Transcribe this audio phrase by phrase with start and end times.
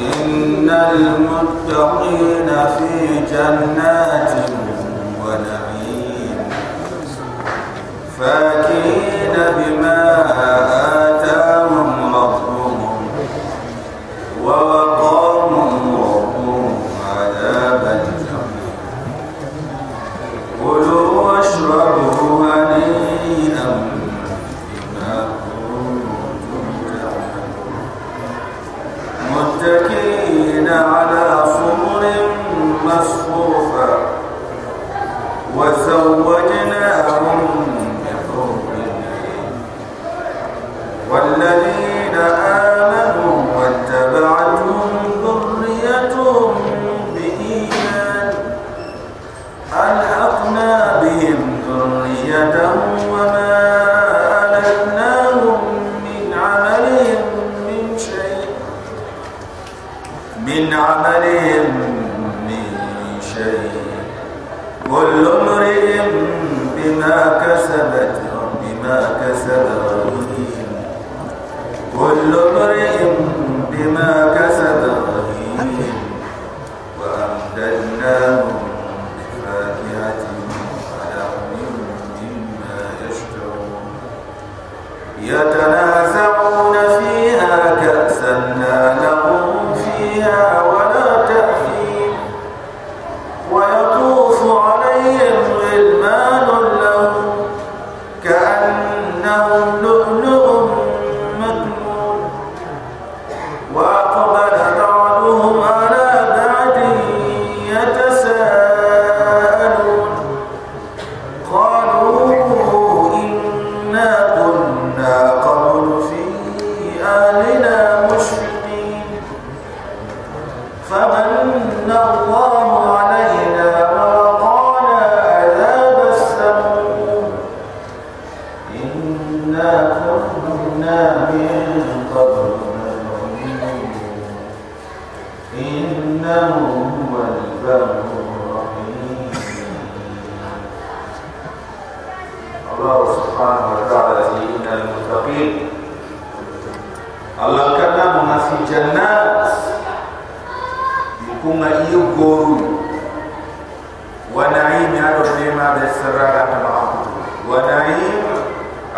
[0.00, 2.92] إن المتقين في
[3.32, 4.30] جنات
[5.24, 6.38] ونعيم.
[8.18, 10.00] فاكهين بما
[10.44, 10.89] آتوا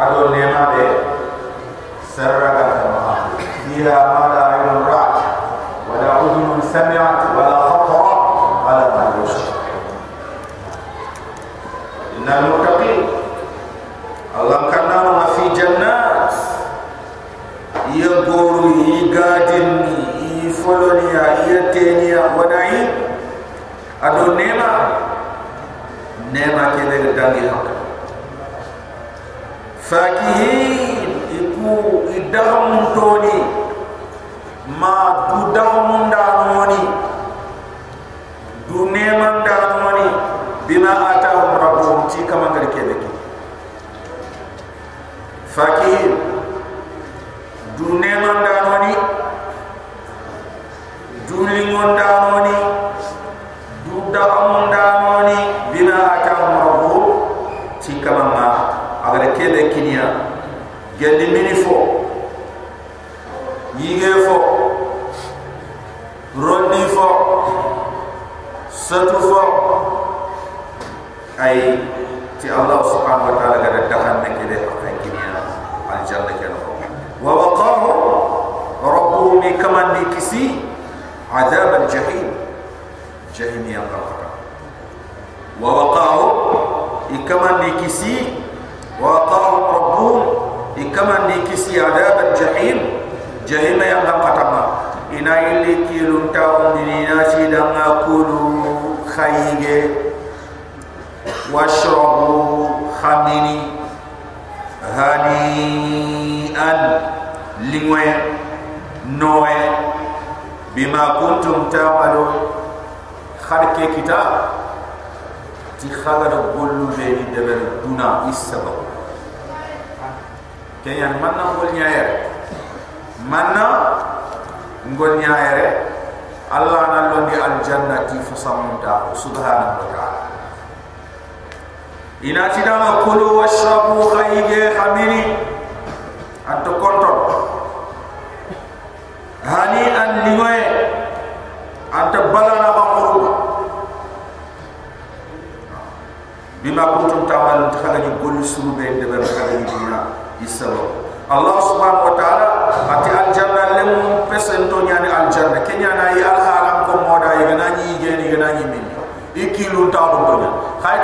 [0.02, 0.86] ado nema be
[2.14, 3.16] serraga tama
[3.68, 4.41] dia ada.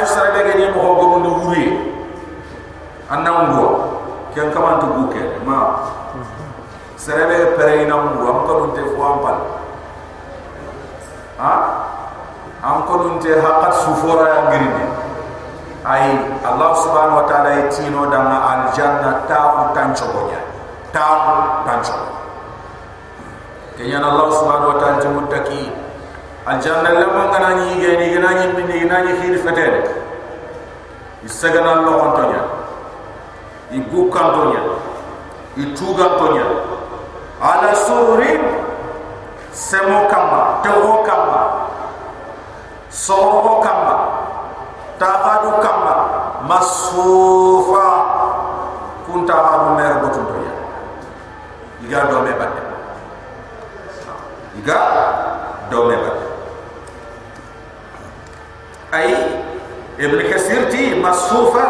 [0.08, 1.64] Khaytu sare be ge ni mo ko ndu wuri
[3.12, 3.66] anna ngo
[4.34, 5.84] ken kaman to buke ma
[6.96, 9.38] sare be pere ina ngo am ko dun te fo am pal
[11.38, 11.52] ha?
[12.62, 14.84] Am ko dun te haqat sufora ya ngirinde
[15.84, 16.04] ay
[16.44, 20.40] Allah subhanahu wa ta'ala yitino dama al janna ta'u tanchogonya
[20.92, 21.96] ta'u tancho
[23.78, 25.70] kenya Allah subhanahu wa ta'ala jumuttaki
[26.48, 29.74] al janna lamma ngana ni ge ni gana ni min ni gana ni khir fatel
[31.28, 32.42] isagana Allah ontonya
[33.76, 34.62] ibu kantonya
[35.60, 36.46] ituga tonya
[37.42, 38.40] ala surin
[39.52, 41.42] semo kamba tewo kamba
[43.60, 43.96] kamba
[44.96, 45.94] taqadu kamba
[46.48, 47.86] masufa
[49.04, 50.54] kun taqadu mer botun to ya
[51.84, 52.62] iga do me badde
[54.56, 54.78] iga
[55.68, 56.27] do me badde
[58.92, 59.10] ay
[59.98, 61.66] ibn kasir ti masufa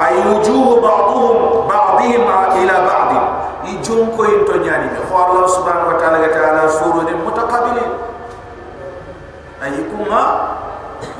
[0.00, 2.24] ay wujuh ba'dhum ba'dihim
[2.64, 3.12] ila ba'd
[3.70, 7.90] ijum ko into nyani ko Allah subhanahu wa ta'ala ga ta'ala suru de mutaqabilin
[9.62, 10.22] ay kuma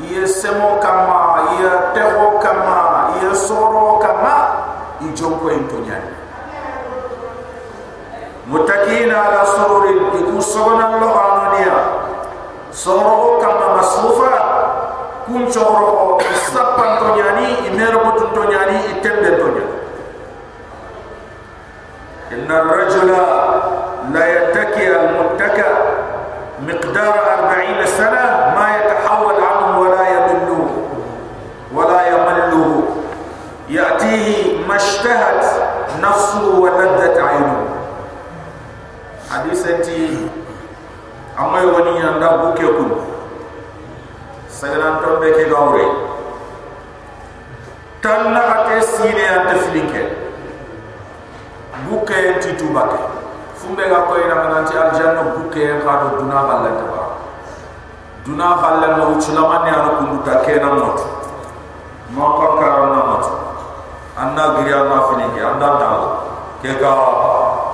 [0.03, 4.37] ye semo kama ye teho kama ye soro kama
[5.03, 6.13] i jonko en to nyani
[8.47, 9.27] mutakina
[15.36, 16.18] kun choro
[16.54, 19.76] sapan to nyani i mero mutun to nyani i tembe to nyani
[22.36, 23.24] inna ar-rajula
[24.14, 25.68] la yattaki al-muttaka
[26.66, 27.14] miqdar
[27.52, 28.24] 40 sana
[28.56, 29.42] ma yatahawwal
[33.72, 35.46] يأتيه ما اشتهت
[36.02, 37.66] نفسه ولذت عينه
[39.32, 40.28] حديث أنتي
[41.40, 42.24] أما يوني عند
[44.57, 45.85] sanganantol be ke gawre
[48.01, 50.03] talla ate sine ante filinke
[51.85, 52.97] buke enti tubake
[53.61, 57.05] fumbe ga ko ina mananti aljanna buke en ka do duna halle taba.
[58.25, 60.99] Duna halle no uchulama ne anu kundu ta kena mot
[62.17, 63.25] ma ko karana mot
[64.17, 65.89] anna giriya na filinke anda ta
[66.65, 66.93] ke ga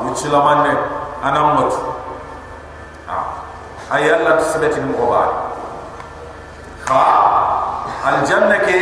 [0.03, 0.73] uchulama ne
[1.23, 1.73] anam mot
[3.07, 3.47] ah,
[3.95, 5.42] ayalla tsabati mo ba
[6.93, 7.09] kha
[8.05, 8.81] al janna ke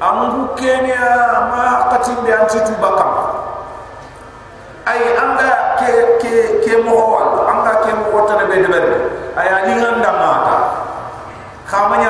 [0.00, 1.04] ambu kenya
[1.52, 3.12] ma qatim bi anti tu bakam.
[4.86, 5.90] Ay anga ke
[6.22, 6.34] ke
[6.64, 7.18] ke mo
[7.52, 8.80] anga ke mo wotane be de be
[9.36, 10.56] ay ali nganda mata
[11.66, 12.05] khamanya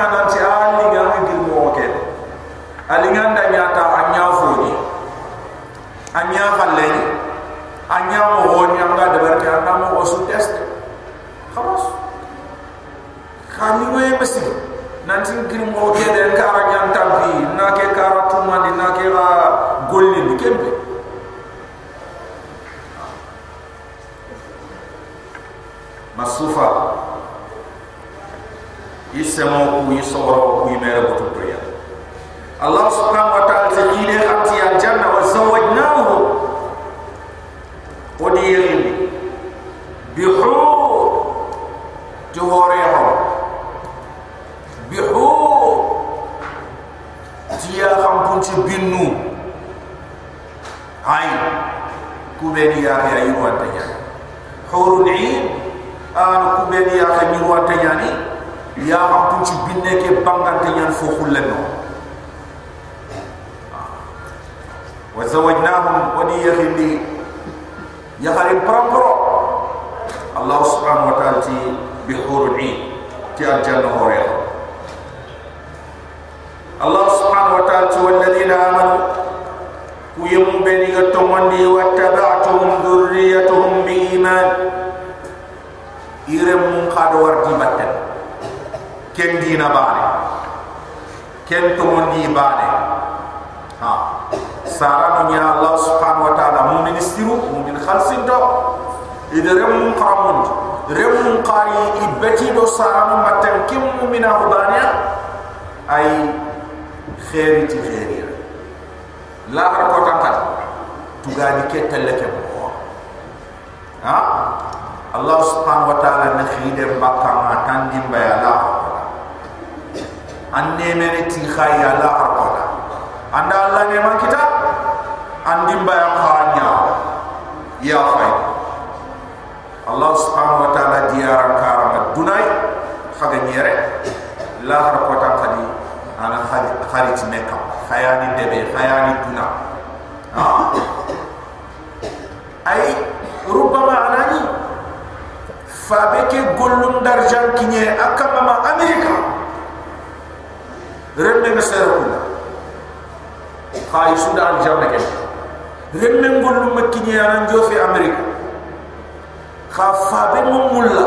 [159.77, 161.05] kha fa be mulla.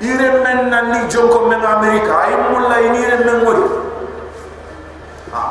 [0.00, 2.16] Ire men nan ni jonko men amerika.
[2.24, 3.64] Ay mulla ini ire men ngori
[5.36, 5.42] ha.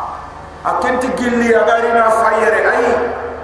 [0.65, 2.59] Akenti gilli agari na fayere.
[2.73, 2.85] Ay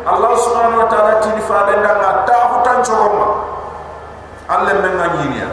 [0.10, 3.46] allah subhanahu wa ta'ala tini fa be ndanga ta hutan choroma
[4.50, 5.46] allah men ngani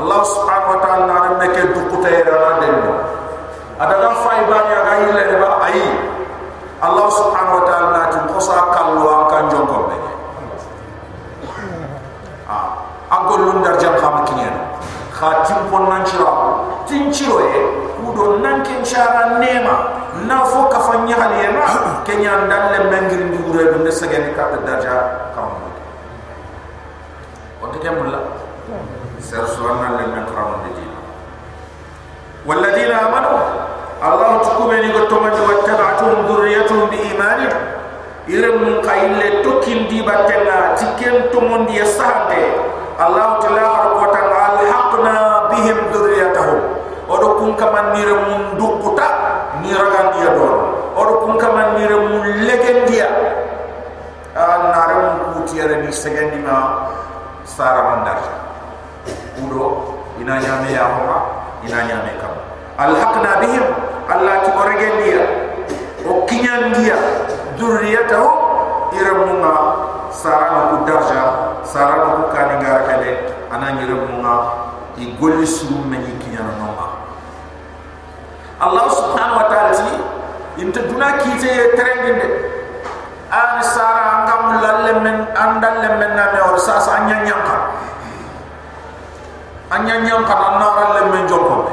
[0.00, 2.94] allah subhanahu wa ta'ala na meke dukuta era na denno
[3.76, 5.48] adaga fay bani aga ile ba.
[5.68, 5.76] Ay
[6.80, 9.96] allah subhanahu wa ta'ala na tin kosa kallo an kan jonko be
[13.06, 14.54] agol lum dar jam khama kinyen
[15.20, 17.60] ha pon nan ciro tin ciro e
[17.98, 19.96] kudo nan ken shara nema.
[20.24, 24.32] Na fo ka fa nya halema kenya ndan le mengir ndure do ne sege ni
[24.32, 25.60] kat daja kam
[27.60, 28.20] o te kemulla
[29.20, 30.86] ser suwan nan le men kram de ji
[32.48, 33.36] wal amanu
[34.00, 37.40] allah tukube ni go to man wa tabatuhum dhurriyatuhum bi iman
[38.24, 42.56] irem mun kayle tokin di batena tiken to mon di sahabe
[42.96, 43.95] allah ta'ala
[47.46, 49.06] kun kaman nire mun dukuta
[49.62, 50.54] ni ragan dia don
[50.98, 53.06] odo kun kaman nire mun legen dia
[54.34, 56.90] nare mun kutiere ni segendi ma
[57.46, 58.18] sara mandar.
[59.38, 62.34] Udo ina nyame ya homa ina nyame kam
[62.82, 63.66] alhaqna bihim
[64.10, 65.22] Allah ti oregen dia.
[66.02, 66.98] O kinyan dia
[67.54, 68.34] dhurriyyatahum
[68.90, 69.54] iramunga
[70.10, 71.22] sara ko darja
[71.62, 73.10] sarana ko kani ngara kale
[73.54, 74.34] ana munga
[74.98, 76.95] i golli kinyana noma
[78.56, 79.94] Allah subhanahu wa ta'ala ti
[80.64, 82.28] inta duna kite terenginde
[83.28, 87.56] an sara angam lalle men andal le men na me or sasa anya nyanka
[89.76, 91.68] anya nyanka na ralle men jokko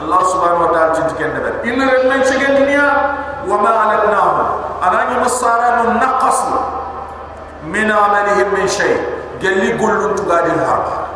[0.00, 1.60] Allah subhanahu wa ta'ala ti kende ber.
[1.64, 2.86] Inna men segen dunia
[3.44, 4.32] wa ma alatnahu.
[4.80, 6.40] Anani masara naqas
[7.68, 8.96] min amalihim min shay'
[9.40, 11.09] gelli gollun tugadin harba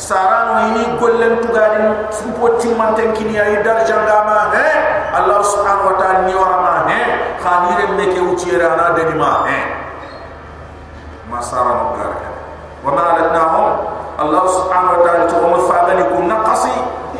[0.00, 4.68] sarano ini gollen tugadin fupo timmanten kini ay darja ngama he?
[5.12, 7.00] Allah subhanahu wa ta'ala ni warama he?
[7.36, 9.58] Khanire meke uchiera na deni ma he?
[11.28, 12.30] Masara mugaraka
[12.80, 13.66] wa ma alatnahum
[14.16, 16.72] allah subhanahu wa ta'ala to mafadani kun naqasi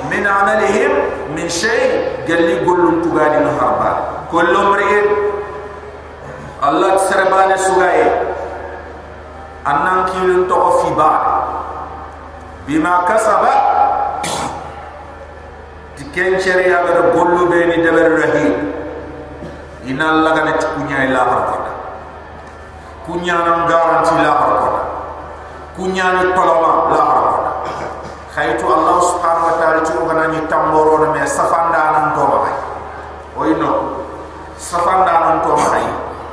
[0.09, 0.93] min amalihim
[1.37, 5.07] min shay gelli gollun tugadin harba kullu mri'in
[6.65, 8.09] allah serbane sugaye
[9.69, 11.13] annan kilin to fi ba
[12.71, 13.51] bima kasaba.
[15.99, 18.47] Tiken chere ya ga gollu be ni de ber rahi
[19.91, 21.59] ina allah ga ne kunya ila har ko
[23.11, 24.71] kunya nam garanti la har ko
[25.75, 27.43] kunya ni toloma la har ko
[28.39, 32.39] khaytu allah subhanahu wa ta'ala tu ga ni tamboro me safanda nan to ba
[33.35, 33.73] o ino.
[34.57, 35.81] Safanda nan to ba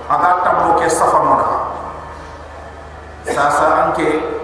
[0.07, 1.35] aga tambo ke safano
[3.27, 4.36] sasa anke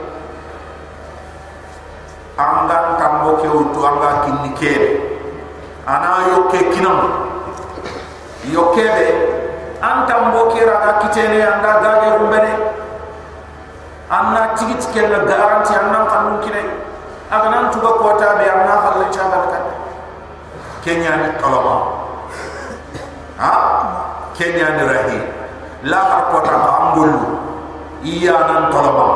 [2.38, 4.74] anga tambo ke utu anga kinni ke.
[5.86, 7.00] Ana yoke kinam
[8.50, 9.08] yoke be
[9.84, 12.54] an tambo ke raga kitene anda gage rumbene.
[14.10, 16.64] Anna tigit ke na garanti anna kanun kine.
[17.32, 19.60] Aga nan tuba kota be anna halle chaba ka
[20.84, 21.76] kenya ni toloma.
[23.38, 23.54] Ha?
[24.36, 25.20] Kenya ni rahi.
[25.84, 27.44] La har kota ambulu
[28.04, 29.08] iya nan tolama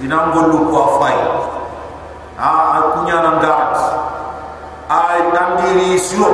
[0.00, 1.16] ina ngolu ko afai
[2.38, 2.48] a
[2.80, 3.74] akunya nan garat
[4.90, 6.30] ay nandiri silo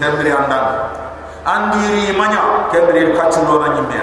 [0.00, 0.90] kembri andan
[1.44, 4.00] andiri manya kembri kachulo na nyimme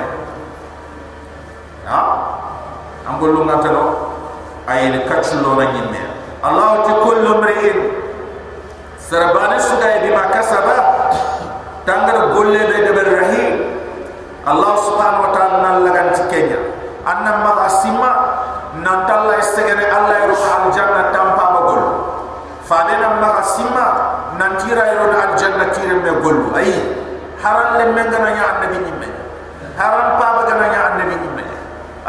[1.90, 2.00] ha
[3.10, 3.84] angolu ngatano
[4.70, 6.02] ay ni kachulo na nyimme
[6.42, 8.02] allah ti kullu mri'in.
[9.12, 11.12] Sarbani sugai bima kasaba
[11.84, 13.54] tangar golle be de rahim
[14.48, 16.56] Allah subhanahu wa ta'ala nan lagan ci kenya
[17.04, 18.12] anna ma asima
[18.80, 20.21] nan Allah
[22.72, 23.88] فادنا ما سما
[24.40, 26.74] ننتيرا يرد الجنة تير من قلوا أي
[27.44, 29.02] حرام لم يعنى يا النبي نيم
[29.80, 31.38] حرام بابا جنا يا النبي نيم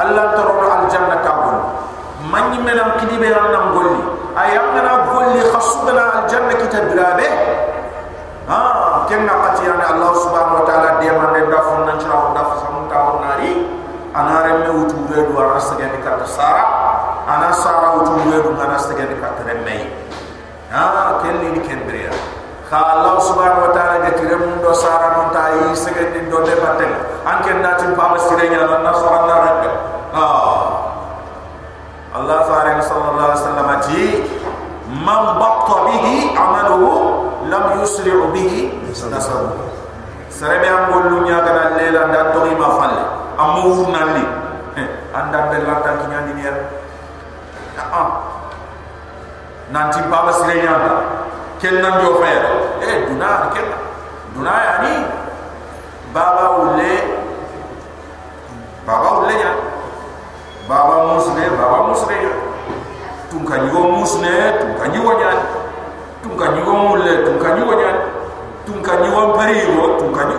[0.03, 1.59] الله ترون الجنة كابون
[2.33, 4.03] ما نيم نام كدي بيران نام قلوا
[4.43, 7.31] أي أنا قلوا خصوصنا الجنة كتير برابه
[8.49, 8.63] ها
[9.09, 13.53] كنا قتيرنا الله سبحانه وتعالى ديما ندافن ننتيرا ندافن كابون ناري
[14.17, 16.65] أنا رمي وجوه دوار نستجني كتر سارة
[17.35, 20.02] أنا سارة وجوه دوار نستجني كتر رمي
[20.73, 22.09] ha kelli ni kembria
[22.73, 26.57] ka allah subhanahu wa ta'ala ga tirem do sara non ta yi sagandi do de
[26.57, 26.93] batel
[27.29, 29.69] anke nati baba sirenya na sara na rabbe
[30.17, 30.27] ha
[32.17, 34.03] allah faring sallallahu alaihi wasallam ji
[35.05, 38.61] man batta bihi amaluhu lam yusri' bihi
[39.13, 39.73] nasabu.
[40.33, 43.05] Serebe am gollu nya gana lela nda to ma falle
[43.37, 44.25] am wurnali
[45.13, 46.45] anda de la tan ki nyandi ni
[47.93, 48.41] ah
[49.71, 50.75] nanti baba sire nya
[51.61, 52.33] ken nan jo fe
[52.83, 53.67] eh duna ken
[54.35, 54.95] duna ya ni.
[56.13, 56.93] Baba ulle.
[58.87, 59.53] Baba ulle nya
[60.69, 62.33] baba musne baba musne nya
[63.31, 65.31] tun kan yo musne tun kan yo nya
[66.23, 67.93] tun kan yo mulle tun kan yo nya
[68.65, 70.39] tun kan yo parigo tun kan yo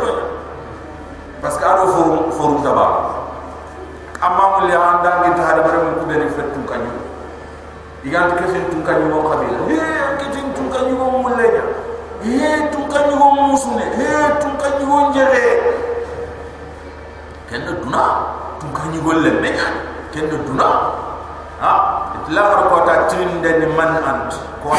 [1.44, 2.88] parce que ado forum forum taba
[4.24, 7.03] amma mo le anda ngi ta hada bare ko be fet tun kan yo
[8.04, 9.80] digan ke sen tun kan yo kabila he
[10.20, 11.64] ke tin tun kan yo mulle nya
[12.20, 14.12] he tun kan yo musne he
[14.44, 14.74] tun kan
[15.14, 15.48] njere
[17.50, 18.06] ken duna.
[18.60, 19.68] Tun kan yo le menya
[20.12, 20.70] ken duna.
[21.62, 21.74] Ha?
[22.18, 24.34] Itla har ko ta tin den man ant.
[24.64, 24.74] Ko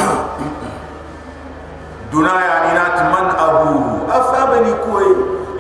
[2.11, 4.05] duna ya ni nat man abu.
[4.11, 5.09] Afabani koy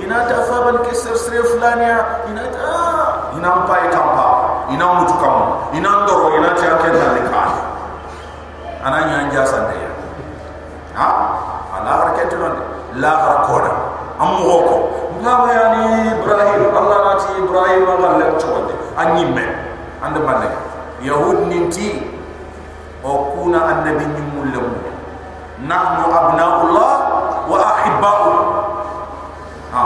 [0.02, 2.68] ina ta afaban ke ser ser fulania ina ta
[3.37, 4.26] ina mpa e kampa
[4.75, 5.37] ina mutu kam
[5.73, 7.44] ina ndoro ina ta ke ta le ka
[8.85, 9.91] ana nya nja sante ya.
[10.95, 11.09] Ha?
[11.09, 11.45] ha
[11.81, 12.55] Ala harakati non
[13.00, 13.73] la harakona
[14.21, 14.76] ammo hoko
[15.23, 15.83] ngaba ya ni
[16.14, 16.62] ibrahim?
[16.71, 19.43] Allah na ti ibrahim wa galle chode anyi me
[20.05, 20.49] ande balle
[21.03, 21.99] yahud ninti
[23.02, 24.71] o kuna annabi nyi mulam
[25.67, 26.95] nahnu abnaullah
[27.50, 28.30] wa ahibbahu
[29.75, 29.85] ha.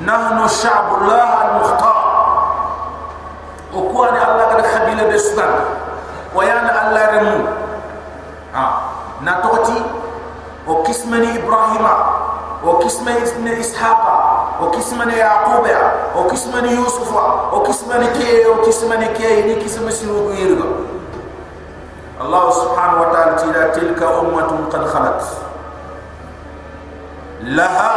[0.00, 1.98] Nahnu sha'bullah al-mukhtar.
[3.76, 5.52] O kuwa allah kada khabila de sudan
[6.32, 7.59] wa ya allah remu.
[8.52, 8.64] ha
[9.20, 9.78] na toti
[10.66, 11.94] o kismani ibrahima
[12.64, 14.12] o kismani ishaqa
[14.60, 15.76] o kismani yaquba
[16.16, 20.68] o kismani yusufa o kismani ke o kismani ke ni kismani sinu yirga
[22.20, 25.22] الله سبحانه وتعالى تلا تلك أمة قد خلت
[27.48, 27.92] لها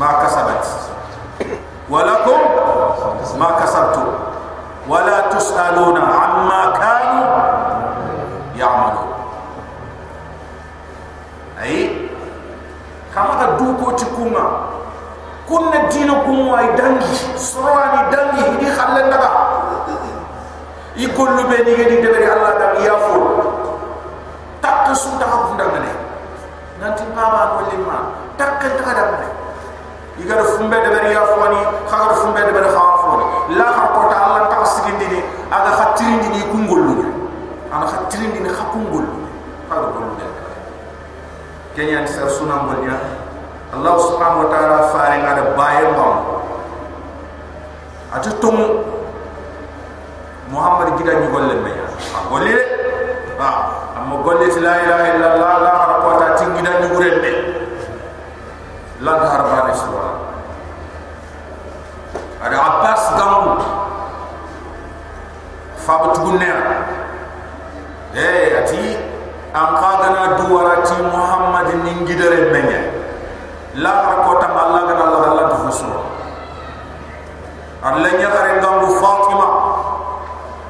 [0.00, 0.64] ما كسبت
[1.90, 2.38] ولكم
[3.38, 4.06] ما كسبتم
[4.88, 7.28] ولا تسألون عما كانوا
[8.58, 9.02] ya'malu.
[11.60, 12.10] Ay
[13.14, 14.74] kamata du ko ci kuma
[15.46, 19.30] kun na dina ko moy dangi sawani dangi di xalle ndaba
[20.98, 23.18] yi ko lu be ni ngi Allah dal ya fu
[24.62, 25.54] tak su da ko
[26.80, 27.98] nanti papa ko limma
[28.36, 29.12] tak ka da dal
[30.18, 32.58] yi ga fu mbe deug ya fu ni xaar fu mbe deug
[33.58, 36.93] la xaar ko Allah tak sigi dini aga xatir ni di kungul
[37.74, 39.26] ana khatirindi ni khakungullu
[39.66, 40.26] kha ga bolu de
[41.74, 42.94] kenya ni sar sunan bolnya
[43.74, 46.14] allah subhanahu wa ta'ala faare ngada baye bam
[48.14, 48.86] atu tumu
[50.54, 51.86] muhammad gida ni golle me ya
[52.30, 52.54] golle
[53.42, 53.50] ha
[53.98, 57.32] amma golle la ilaha illa allah la harako ta tingida ni gurende
[59.02, 60.06] la harbani suwa
[62.38, 63.50] ada abbas gamu
[65.82, 66.46] fabu tugunne
[68.14, 68.96] eh ati
[69.54, 72.80] an qadana duwarati muhammad ni ngidare menya
[73.78, 76.14] la harako ta allah gana allah allah tu fusu
[77.84, 79.48] Allah nya kare gamu fatima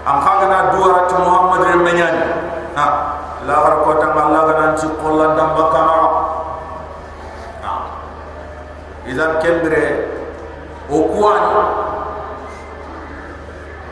[0.03, 2.27] an kaga na duwara ti muhammad re menyani
[2.75, 2.87] ha
[3.47, 5.99] la har ko ta Allah ga nan ci qollan dam bakama
[7.63, 7.73] ha
[9.07, 10.11] idan kembre
[10.91, 11.55] o kuani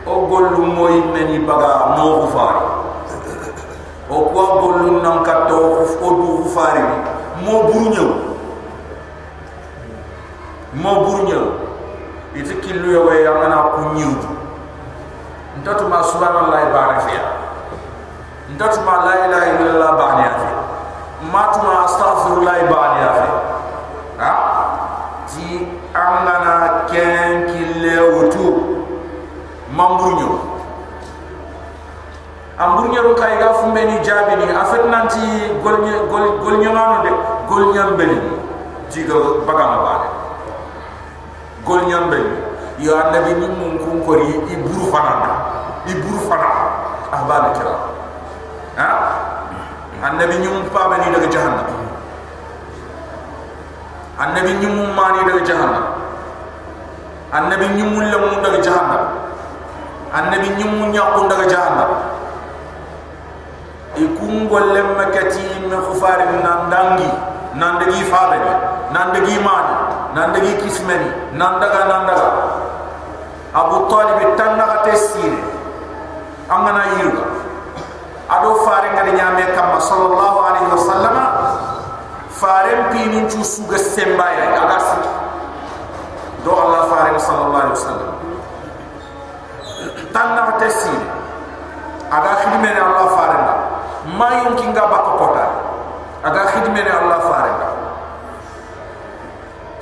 [0.03, 2.72] o gollu moy meni baga ko fari
[4.13, 5.57] o kwa gollu nan ka to
[5.99, 6.83] ko du fari.
[7.43, 8.09] Mo buru ñew
[10.77, 11.45] mo buru ñew
[12.37, 14.29] iti killu yo way amana ku ñiwdu
[15.61, 17.23] ntatu ma subhanallahi barafiya
[18.55, 20.49] ntatu ma la ilaha illallah ba'ni afi.
[21.33, 23.29] Matu ma astaghfirullah ba'ni afi.
[24.19, 24.31] Ha?
[25.31, 25.45] Ti
[25.95, 28.45] angana ken kille wutu
[29.73, 30.52] mamburnyo
[32.57, 35.21] amburnyo kay ga fumbe ni ni afet nanti
[35.63, 37.11] golnya gol golnya manu de
[37.49, 38.17] golnya mbeli
[38.89, 39.15] ti ga
[39.47, 40.07] bagama bale
[41.65, 42.33] golnya mbeli
[42.79, 45.31] yo annabi ni mun kun ko ri iburu fanana
[45.87, 46.49] iburu fana.
[47.13, 47.75] Ahbana kira.
[48.81, 48.89] Ha?
[50.01, 51.83] Annabi ni mun pa bani daga jahannam
[54.19, 55.85] annabi ni mun mani daga jahannam
[57.33, 57.65] annabi
[58.11, 59.03] la mun daga jahannam
[60.13, 61.89] annabi nyumul nyaqun daga jahannam
[63.93, 67.09] ikungol lemma kati me khufari nandangi
[67.53, 68.53] nandagi fabani
[68.89, 69.75] nandagi mani
[70.17, 72.29] nandagi kismeni nandaga nandaga.
[73.53, 75.37] Abu talib tanna tesire
[76.49, 77.25] angana yiruga
[78.33, 81.17] ado fare ngade nyame kam sallallahu alaihi wasallam.
[82.33, 84.99] Fare pinin chu suga sembaya aga si
[86.41, 88.11] do allah fare sallallahu alaihi wasallam.
[90.09, 91.05] Tanna tesire
[92.09, 93.37] aga khidmene allah fare
[94.07, 95.45] mayun kinga bakko pota
[96.23, 97.69] aga khidmene allah fare nda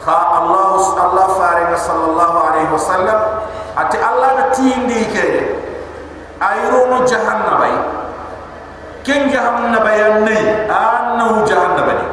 [0.05, 3.19] kha allah allah fare sallallahu alaihi wasallam.
[3.71, 5.25] Ati allah da tindi ke?
[6.43, 7.79] Ayro no jahannaba yi
[9.07, 12.05] ken jahannaba ya nay annahu jahannaba ni.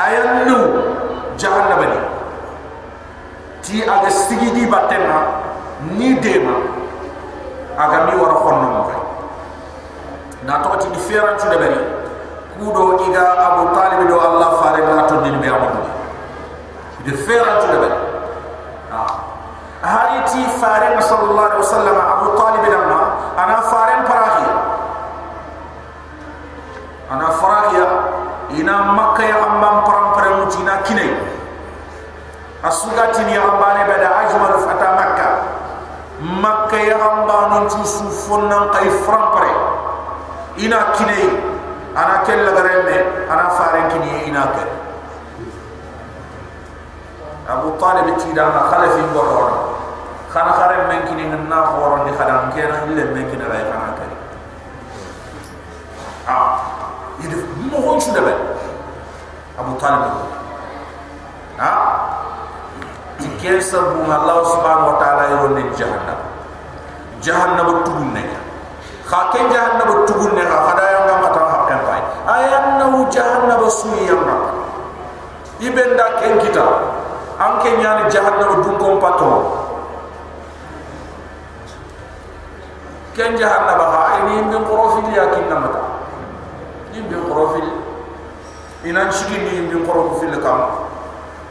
[0.00, 0.58] Ayannu
[1.36, 1.98] jahannaba ni.
[3.60, 5.44] Ti aga sigidi batena
[5.92, 6.56] ni dema.
[7.76, 9.00] Aga mi wara khonno mo kay
[10.46, 11.80] na to ti different de bari
[12.56, 15.82] kudo iga abu talib do allah fare na to ni be amadu
[17.04, 17.98] different de bari
[19.82, 23.00] hariti faren sallallahu alaihi wasallam abu talib nama
[23.38, 24.46] ana faren parahi
[27.10, 27.86] ana farahiya
[28.58, 31.10] ina makka ya ambam param param mutina kinai
[32.62, 35.28] asugati ni ambane bada ajmal fata makka
[36.22, 39.65] makka ya ambanun tusu fonnan kai fram pare
[40.58, 41.28] ina kinai
[41.96, 42.96] ana kella garenne
[43.30, 44.64] ana faren kini ina ke.
[47.46, 49.58] Abu talib tidama khalafi ngorona
[50.32, 54.16] kana khare men kini na horon di khadam kena ille men kini ray kana kari
[56.28, 56.60] ah
[57.22, 57.36] yidi
[57.70, 58.34] mo hon su debe
[59.56, 60.12] abu talib
[61.56, 61.70] ha
[63.16, 66.20] ti kel sabu allah subhanahu wa taala yoro ne jahannam.
[67.24, 68.22] Jahannam tugun ne
[71.32, 74.22] ta hakkan pai ayanna jahannam suyi yang
[75.62, 76.66] ibenda ken kita.
[77.36, 79.60] Anke nyani jahannam dun kom pato
[83.12, 85.82] ken jahannaba ha ini min qurofil ya kinna mata
[86.96, 87.68] in bin qurofil
[88.88, 90.88] ina shigi ni bin qurofil kam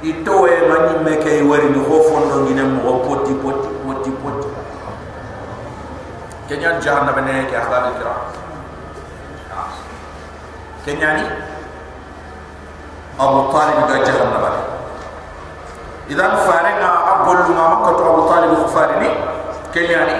[0.01, 1.81] ito e mani meke wari ni.
[1.85, 4.44] Ho fondo ngine mo poti poti poti poti
[6.47, 8.13] kenya jahannaba ne ke akhlaq kira
[10.85, 11.25] kenya ni
[13.17, 14.51] abu talib ga jahannaba
[16.09, 19.09] idan farenga abul ma makko abu talib khafarini
[19.73, 20.15] kenya ni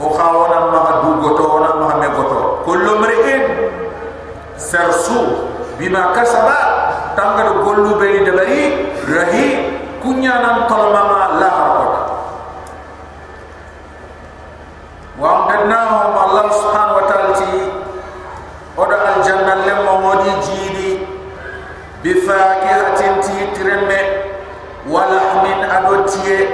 [0.00, 2.64] o khawana ma du goto ona ma me goto.
[2.64, 3.42] Kullu mri'in
[4.56, 5.44] sarsu
[5.76, 6.56] bima kasaba.
[7.16, 8.60] Tanga do gollu be de bari
[9.04, 9.46] rahi
[10.00, 10.64] kunya nan
[11.40, 12.02] la harkota
[15.20, 17.52] wa amdannahum allah subhanahu wa ta'ala ti
[18.80, 20.90] oda al janna lemmo modi jidi
[22.00, 24.00] bi fakihatin ti tiremme
[24.88, 26.48] wa lahmin adotiye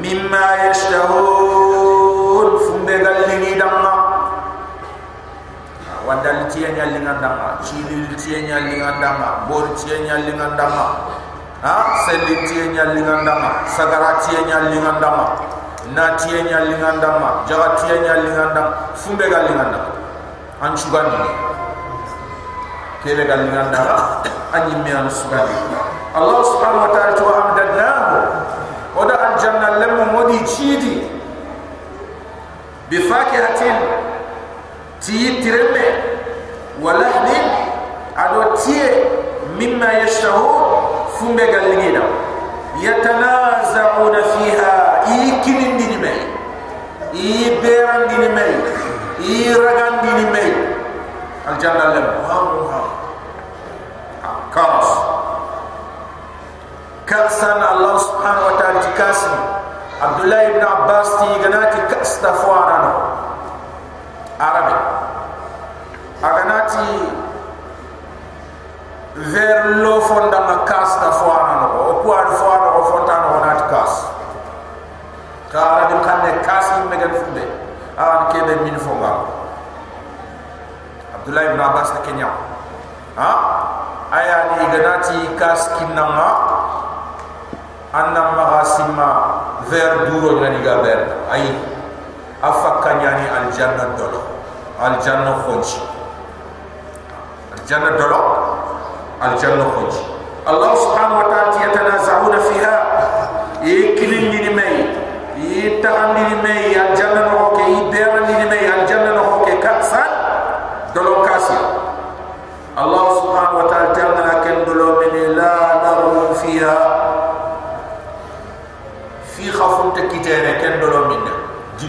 [0.00, 3.92] mimma yashtahun fumbe gallingi damma
[6.08, 10.86] wadal tiye nyallinga damma chili tiye nyallinga damma bor tiye nyallinga damma
[11.60, 15.59] ha selli tiye nyallinga damma sagara tiye nyallinga damma
[15.94, 19.92] na tiye nyallinga damma jaga tiye nyallinga damma fumbe gallinga damma
[20.62, 21.18] an sugandi
[23.04, 24.22] kebe gallinga damma
[24.52, 25.54] anyi mi an sugandi
[26.14, 28.18] allah subhanahu wa ta'ala to amdadnahu.
[28.98, 31.06] Oda aljanna lemu modi chidi.
[32.90, 33.78] Bi fakihatin
[34.98, 35.86] ti tireme.
[36.82, 37.46] Walahmin
[38.18, 39.06] ado tie
[39.54, 40.50] mimma yashtahu
[41.14, 42.02] fumbe galingida
[42.82, 44.59] yatanaza'una fiha
[47.12, 48.54] i beran dini mei
[49.18, 50.50] i ragan dini mei
[51.46, 52.06] al janna lam
[57.80, 59.32] allah subhanahu wa ta'ala dikasi
[60.00, 62.92] abdullah ibn abbas ti ganati kaas da fuarano
[64.38, 64.76] arabe
[66.22, 66.88] aganati
[69.34, 73.94] ver lo fonda ma kaas da fuarano o kuar fuarano o fontano onat kaas
[75.50, 75.90] kaara
[78.50, 79.12] be min fo nga
[81.14, 82.26] abdullahi ibn abbas ta kenya
[83.14, 83.30] ha?
[84.10, 86.30] Aya ni ganati kas kinama ha?
[87.94, 89.08] anna mahasima
[89.70, 91.46] ver duro ngani ga ber ay
[92.42, 94.22] afaka nyani al janna dolo
[94.82, 95.78] al janna khonji.
[97.54, 98.20] Al janna dolo
[99.22, 100.02] al janna khonji.
[100.46, 102.74] Allah subhanahu wa ta'ala yatanazahuna fiha.
[103.60, 104.76] Yikilin ni mai
[105.36, 107.28] yitahandi ni mai al janna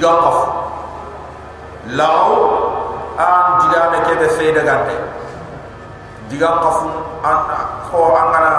[0.02, 0.38] jokof
[1.94, 2.26] law
[3.22, 4.96] an digame ke be fe daga te
[6.34, 6.90] diga kofu
[7.22, 7.38] an
[7.88, 8.54] ko angana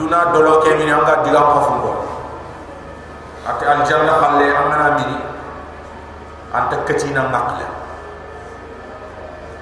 [0.00, 1.92] duna dolo ke min anga diga kofu ko
[3.44, 5.20] ak al janna khalle amana mi
[6.56, 7.68] an takati na makla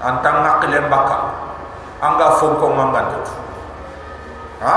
[0.06, 1.42] an tan makle mbaka.
[2.02, 3.14] Anga fon ko mangande
[4.58, 4.76] ha?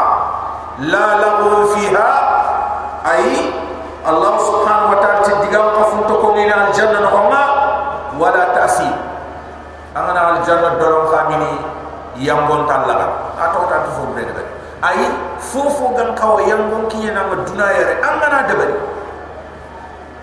[0.85, 2.09] La lahu fiha
[3.01, 3.49] ay
[4.05, 7.43] allah subhanahu wa ta'ala diga ko funto ko min al janna no ma
[8.21, 8.93] wala ta'sib
[9.97, 11.57] angana al janna dolo khamini
[12.21, 14.43] yangon talaga ato ta fo be de
[14.85, 15.09] ay
[15.41, 18.75] fofo gan kaw yangon ki na ma duna yare angana de bari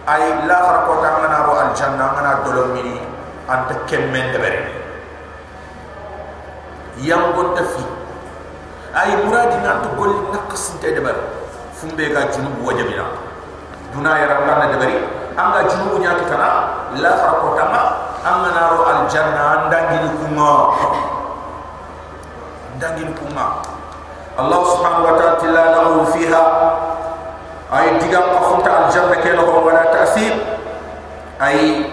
[0.07, 3.03] ay la har ko ta ngana ro al janna ngana dolo mini
[3.51, 4.61] anta kemmen de bari
[7.03, 7.83] yangon ta fi
[8.95, 11.23] ay muradi na to gol nakkas te de bari
[11.75, 13.32] fumbe ga junubu wajabina
[13.93, 14.97] duna yare ngana de bari
[15.37, 16.49] anga junubu nyaki kana
[16.97, 17.65] la har ko ta
[18.25, 20.51] ngana ro al janna andangini kuma
[22.83, 23.63] dangin kuma.
[24.35, 26.45] Allah subhanahu wa ta'ala la lahu fiha.
[27.73, 30.35] Ay diga qafunta al janna keno ko wala ta'sir
[31.41, 31.89] ay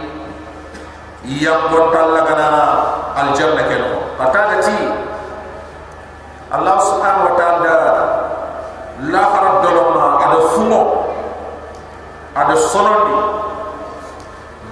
[1.23, 2.49] yambon talagana
[3.15, 4.75] al janna keno patada ti
[6.51, 7.75] Allah subhanahu wa ta'ala
[9.07, 9.23] la
[12.39, 13.15] ada sonondi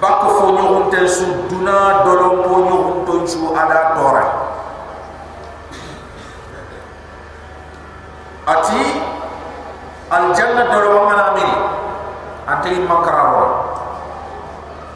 [0.00, 4.28] bakko fo nyohunte su duna dolom po nyohunto su ada torai
[8.48, 8.80] ati
[10.08, 11.56] al janna dolo mana mini
[12.48, 13.46] ante imma kararo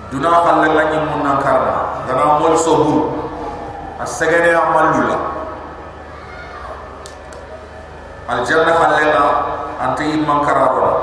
[0.08, 3.12] duna khalle la ni mun nan karna dana mol sobur
[4.00, 5.18] asagene amalula
[8.32, 9.24] al janna khalle la
[9.84, 10.08] ante
[10.48, 11.01] kararo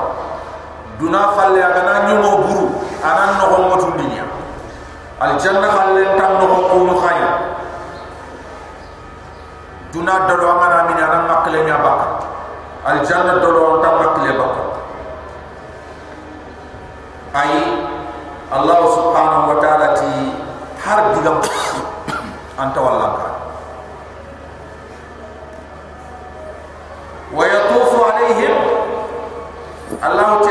[1.00, 2.66] duna falle agana nyumo buru
[3.00, 4.28] anan no homo tundinya
[5.24, 7.30] al janna halle tan no homo kunu khaya.
[9.90, 12.00] Duna dodo amana min anan makle nya bak
[12.84, 14.54] al janna dodo on tan makle bak
[17.34, 17.50] ay
[18.50, 20.12] allah subhanahu wa ta'ala ti
[20.82, 21.38] har digam
[22.62, 23.26] anta wallaka
[27.30, 28.54] wa yatufu alayhim
[30.02, 30.42] allah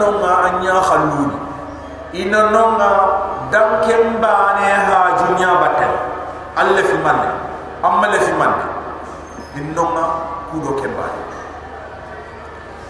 [0.00, 1.28] kunna no ma anya khallu
[2.16, 2.90] ina no ma
[3.52, 5.88] dam kemba ne ha junya batte
[6.56, 7.28] alle fi manne.
[7.84, 8.64] Amma fi manne.
[9.56, 10.04] Inno ma
[10.50, 11.04] kudo kemba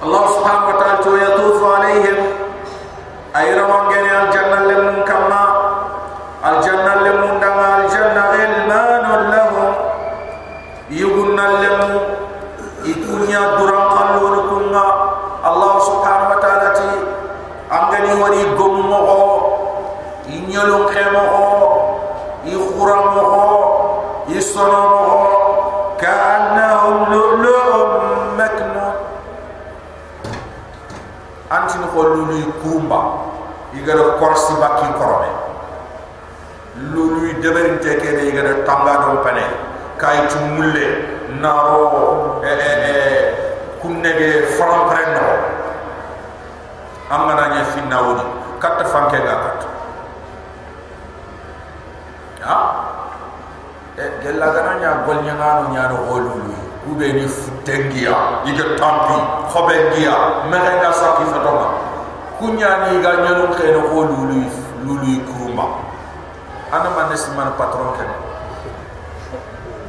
[0.00, 2.18] Allah subhanahu wa ta'ala yatufu alaihim
[3.36, 5.42] ayra wangene al jannah lem kama
[6.40, 9.70] al jannah lem ndanga al jannah ilmanun lahum
[10.88, 11.92] yugunna lemu
[12.88, 14.86] itunya duran kallon kunga
[15.40, 16.90] Allah subhanahu wa ta'ala ti
[17.72, 19.22] angani wari gommo ho
[20.28, 21.46] inyolo khemo ho
[22.44, 23.46] i khuram ho
[24.28, 25.18] i sono ho
[25.96, 28.92] ka'annahum lu'lu'un maknun
[31.48, 33.00] antin khululu kumba
[33.72, 35.30] igara korsi bakki korome.
[36.92, 39.44] Lulu deberin tekere igara tamba dom pane.
[39.96, 40.87] Kay ci mulle
[41.40, 43.22] naro e eh, e eh, e eh,
[43.80, 45.26] kunne ge faram prendo
[47.09, 48.24] amma na nya finna woni
[48.59, 49.61] katta fanke ga kat
[52.42, 52.56] ha?
[53.96, 56.54] E gella ga na nya gol nya ngano nya no holulu
[56.85, 59.16] kube ni futengia ige tampi
[59.52, 61.89] khobengia mere ga saki fatoma
[62.40, 64.40] kunyani ga nyanum khayno ko lulu
[64.88, 65.66] lulu kuruma
[66.72, 68.11] ana man nesi man patron ken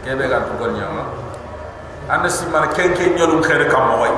[0.04, 1.08] kebe ga to gol nyama
[2.12, 4.12] ana si man ken ken nyanum khayre kam moy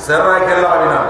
[0.00, 1.00] سرك الله بنا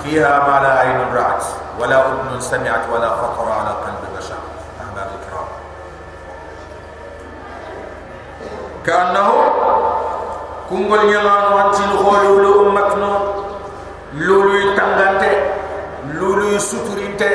[0.00, 1.44] فيها ما لا عين رأت
[1.76, 4.40] ولا أذن سمعت ولا خطر على قلب بشر
[4.80, 5.48] أحباب الكرام
[8.86, 9.28] كأنه
[10.70, 13.39] كنقول يلان وانتي الخلول أمتنا
[14.18, 15.30] lulu tangante
[16.18, 17.30] lulu suturinte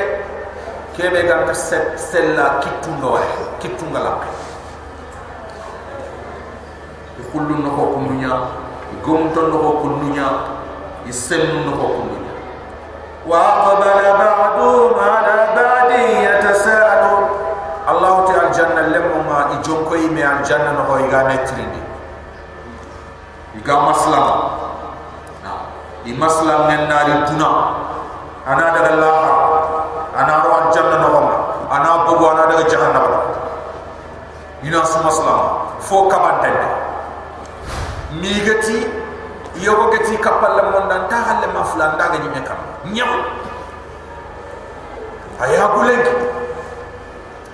[0.92, 3.28] kebe gam ta set sella kitu no lah,
[3.64, 4.20] kitu ngala
[7.16, 8.34] ko kullu no ko kunnya
[9.08, 10.28] gum no ko kunnya
[11.08, 12.34] isem no ko kunnya
[13.24, 17.16] wa qabala ba'du ma la ba'di yatasalu
[17.88, 21.82] allah taala al janna lamma ma ijon ko yime al janna no ko igame trindi
[23.64, 24.65] igama salama
[26.06, 27.50] i maslam men nari tuna.
[28.46, 29.18] Ana daga allah
[30.14, 31.22] ana ro janna no ko
[31.74, 33.06] ana bogo ana daga jahannam.
[34.66, 36.70] Ina su maslama fo kabantende
[38.22, 38.86] migati
[39.62, 42.58] yogo gati kapal lamon dan ta halle maflan daga ni mekam
[42.94, 43.12] nyam
[45.42, 46.14] aya gulengi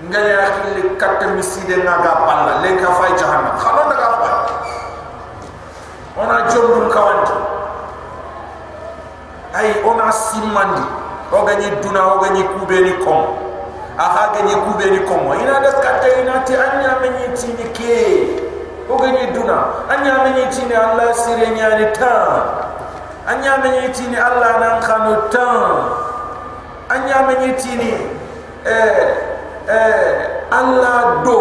[0.07, 3.55] ngaya akili katta miside naga palla le ka fay jahannam.
[3.59, 4.35] Khalo daga fay
[6.19, 7.50] ona jomdum kawanti
[9.53, 10.83] ay ona simandi.
[11.31, 13.23] O gani duna o gani kubeni kom
[13.97, 17.99] aha gani kubeni kom ina das katta ina ti anya menyi tini ke.
[18.89, 22.15] O gani duna anya menyi tini allah sire nyani ta
[23.27, 25.49] anya menyi tini allah nan khanu ta
[26.89, 27.93] anya menyi tini
[28.65, 29.03] eh
[29.67, 30.11] eh
[30.51, 31.39] Allah do.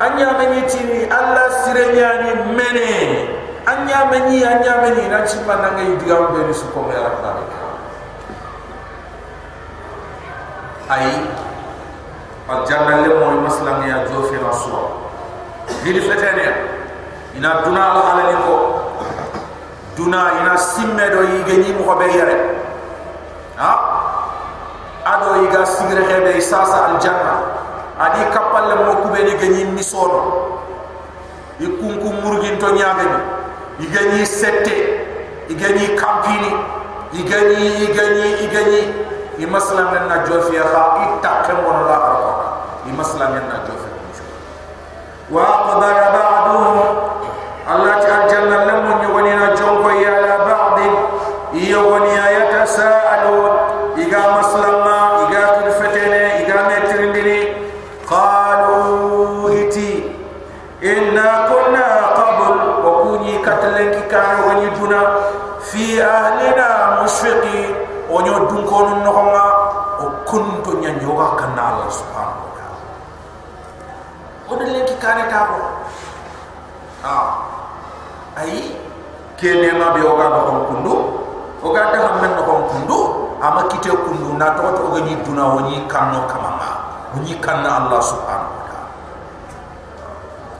[0.00, 2.90] Anya menyi tini Allah sirenyani mene
[3.66, 7.30] anya menyi anya menyi na chimba nanga yidiga be ni suko me rakna
[10.90, 11.22] ai
[12.48, 14.90] al janna le moy maslam ya jofi rasul
[15.84, 16.46] dili fetene
[17.36, 18.56] ina duna ala ala ni ko
[19.96, 22.36] duna ina simme do yigeni mo ko be yare
[23.56, 23.72] ha?
[25.00, 27.34] Ado iga sigre hebe al janna
[28.00, 30.58] adi kapal le mo kube ni ganyi ni sono
[31.60, 33.20] i kunku murgin to nyaage ni
[33.84, 34.76] igani sette
[35.48, 36.52] igani kampini
[37.12, 38.82] igani igani igani.
[39.40, 42.32] I masala men na jofi kha itta kem wona la arko
[42.84, 43.88] i masala men na jofi
[45.32, 46.89] wa qadara ba'duhum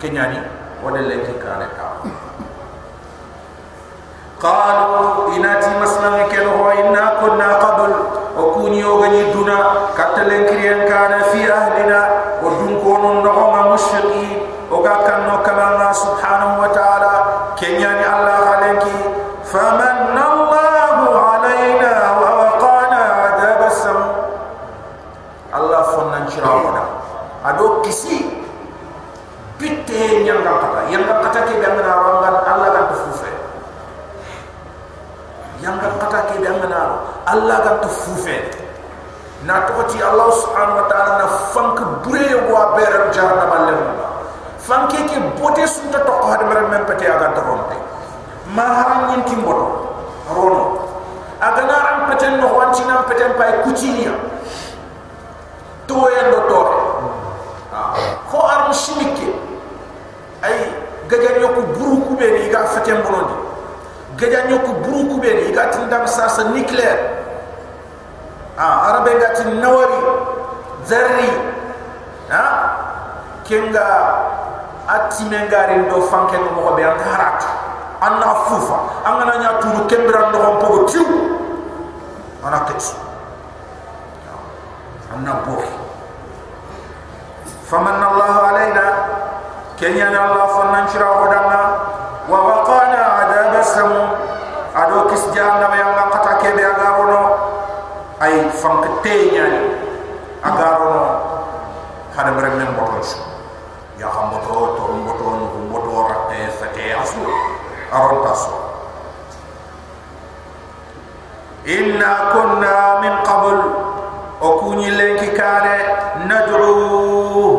[0.00, 0.36] kenyani.
[0.36, 0.39] o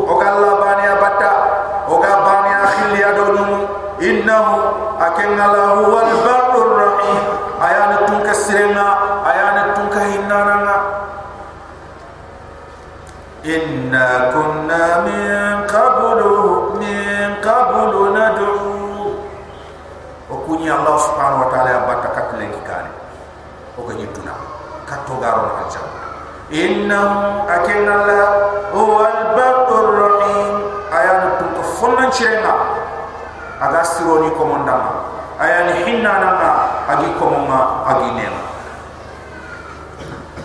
[0.06, 1.32] o galla bani abata
[1.88, 3.46] o ga bani akhili adonu
[3.98, 4.56] innahu
[4.98, 7.22] akenna lahu wal barur rahim.
[7.62, 8.86] Ayana tunka sirenga
[9.22, 10.76] ayana tunka hinnana
[13.46, 18.50] inna kunna min qablu min qablu nad'u.
[20.42, 22.90] Kuni allah subhanahu wa ta'ala batta katle kikane
[23.78, 24.34] o ganyi tuna.
[24.84, 25.70] Katto garo na
[34.02, 34.90] sironi ko mondama
[35.38, 36.50] ayan hinna nanga
[36.90, 38.42] agi ko moma agi nema.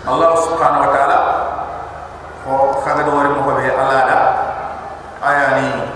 [0.06, 1.18] Allah subhanahu wa ta'ala
[2.46, 4.18] ko kaga do wari mo ko be alada
[5.26, 5.90] ayani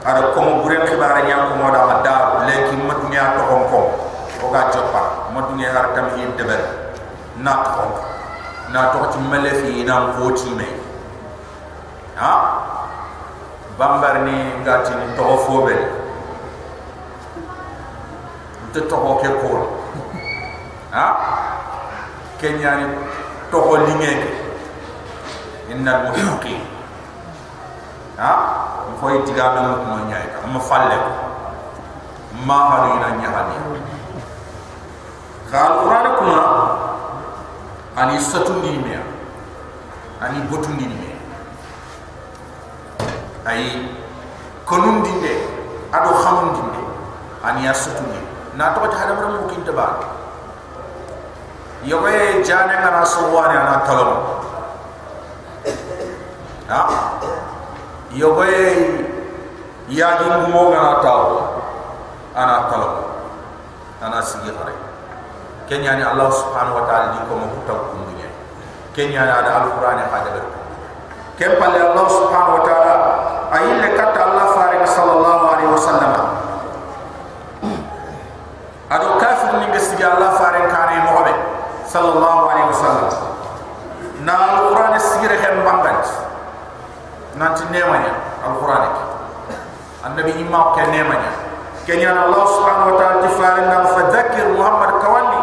[0.00, 3.68] ada ko mo buren khibara nyam ko moda ma dar leki ma dunya to hong
[3.68, 3.88] kong.
[4.40, 6.88] O ga jopa ma dunya har tam hi deber
[7.44, 7.94] na hong
[8.72, 10.68] na to ti mele fi na ko ti me
[12.16, 12.32] ha?
[13.78, 14.34] Bambar ni
[14.64, 15.97] ngati ni to fo be
[18.72, 19.50] to to ko ke ko
[20.92, 21.06] ha?
[22.40, 22.86] Kenya ni
[23.50, 24.30] to ko lingeke
[25.72, 26.60] innal muttaqin
[28.20, 28.32] ha?
[28.98, 31.10] Foy tiga na mo mo nyaay ka ma falle ko
[32.42, 33.56] ma hari na nyaani
[35.46, 36.40] ka alquran kuma
[37.94, 38.98] ani satu ni me
[40.18, 41.10] ani botu ni me
[43.46, 43.86] ay
[44.66, 45.46] konun dinde
[45.94, 46.82] ado xamun dinde
[47.46, 48.18] ani ya satu ni
[48.58, 49.86] na to ta hada mo kin taba
[51.86, 54.18] yobe jane ngara so wani ana talom
[56.66, 56.80] ha?
[58.10, 58.50] Yobe
[59.86, 61.22] ya di mo ngana taw
[62.34, 62.94] ana talom
[64.02, 64.74] ana sigi hare
[65.70, 68.10] kenya ni allah subhanahu wa ta'ala di ko mo taw ko
[68.90, 70.44] kenya ni ada alquran hada ber
[71.38, 72.94] kem palle allah subhanahu wa ta'ala.
[73.48, 76.12] Ayille katta allah farik sallallahu alaihi wasallam
[78.92, 81.32] ado kafir ni ngi sigi allah farik kane mo be
[81.88, 83.08] sallallahu alaihi wasallam.
[84.22, 86.04] Na alquran sigire hen bangant
[87.38, 88.12] nanti nemanya
[88.44, 88.92] alquran
[90.04, 91.32] annabi imma ke nemanya.
[91.88, 95.40] Kenya allah subhanahu wa ta'ala tifarin nam fadhakkir muhammad kawali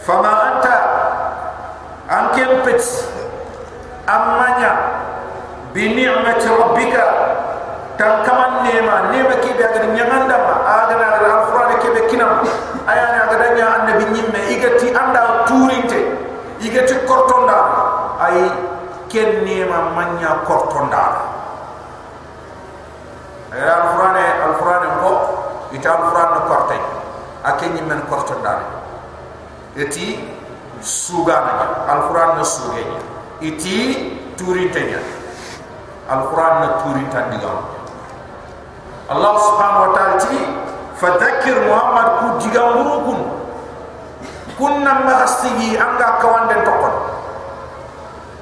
[0.00, 0.76] fama anta
[2.08, 2.80] ankem pet
[4.08, 4.72] amanya
[5.76, 7.04] bi ni'mati rabbika
[8.00, 10.54] tan kaman nema nema ke be agar nyanganda ma
[10.88, 12.40] agar alquran ke be kinam
[12.88, 14.08] ayana agar nya annabi
[14.64, 16.00] igati anda turinte
[16.64, 17.58] igati kortonda.
[18.16, 18.48] Ay
[19.12, 21.04] ken nema manya kortonda.
[23.52, 24.16] Ay alquran
[24.48, 25.10] alquran ko
[25.76, 26.80] ita alquran no kortay
[27.44, 28.64] akenyi men kortonda.
[29.76, 30.16] Eti
[30.80, 33.00] sugana alquran no sugenya.
[33.44, 33.76] Iti
[34.40, 35.00] turintenya
[36.08, 37.60] alquran no turinta digam
[39.08, 40.36] allah subhanahu wa ta'ala ti
[41.00, 42.68] fadhakkir muhammad ku digam
[44.58, 46.94] kunna mahasigi anga kawande tokon.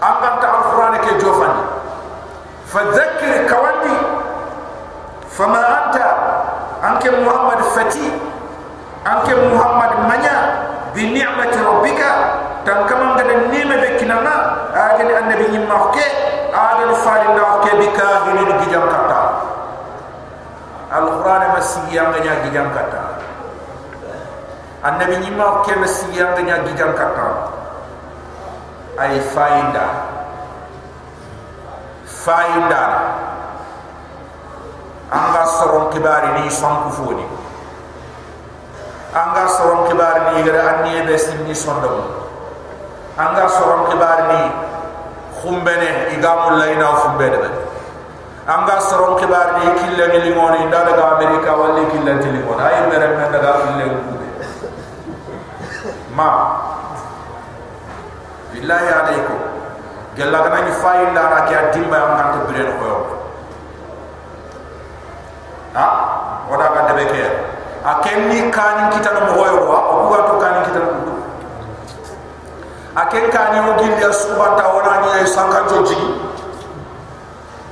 [0.02, 1.62] Anga ta alquran ke jofani
[2.72, 3.94] fadhakkir kawandi
[5.28, 6.06] fama anta
[6.82, 8.10] anke muhammad fati
[9.04, 10.36] anke muhammad manya
[10.96, 12.10] bi ni'mati rabbika
[12.64, 14.34] tan kama ngada nima be kinana
[14.72, 16.06] agani annabi nyimma ke
[16.50, 19.20] agani falinda ke bi ka hini ni gijam kata.
[20.92, 23.11] Alquran masigi anga nya gijam kata
[24.82, 27.54] annabi nyimma ke masigi anga nya gijam kata
[28.98, 29.86] ay fainda
[32.04, 32.82] fainda
[35.12, 37.26] anga soron kibari ni sanku foni
[39.14, 42.02] anga soron kibari ni gara anni be sinni sondom
[43.14, 44.42] anga soron kibari ni
[45.38, 47.50] khumbene igamu layna khumbene be
[48.50, 52.58] anga soron kibari ni kille ni limoni daga amerika walli kille ti limon.
[52.58, 54.21] Ay mere men daga kille kube
[56.12, 56.28] ma
[58.52, 59.38] billahi alaykum
[60.16, 62.96] gella gana ni fayin la ra ki adimba am kan to bire no yo
[65.72, 65.86] ha?
[66.52, 67.22] Wada ga debe ke
[67.84, 70.90] a ken ni kanin kita no mo yo wa o ku to kanin kita no
[73.00, 75.96] a ken kani o gil ya suba ta wona ni sanka joji.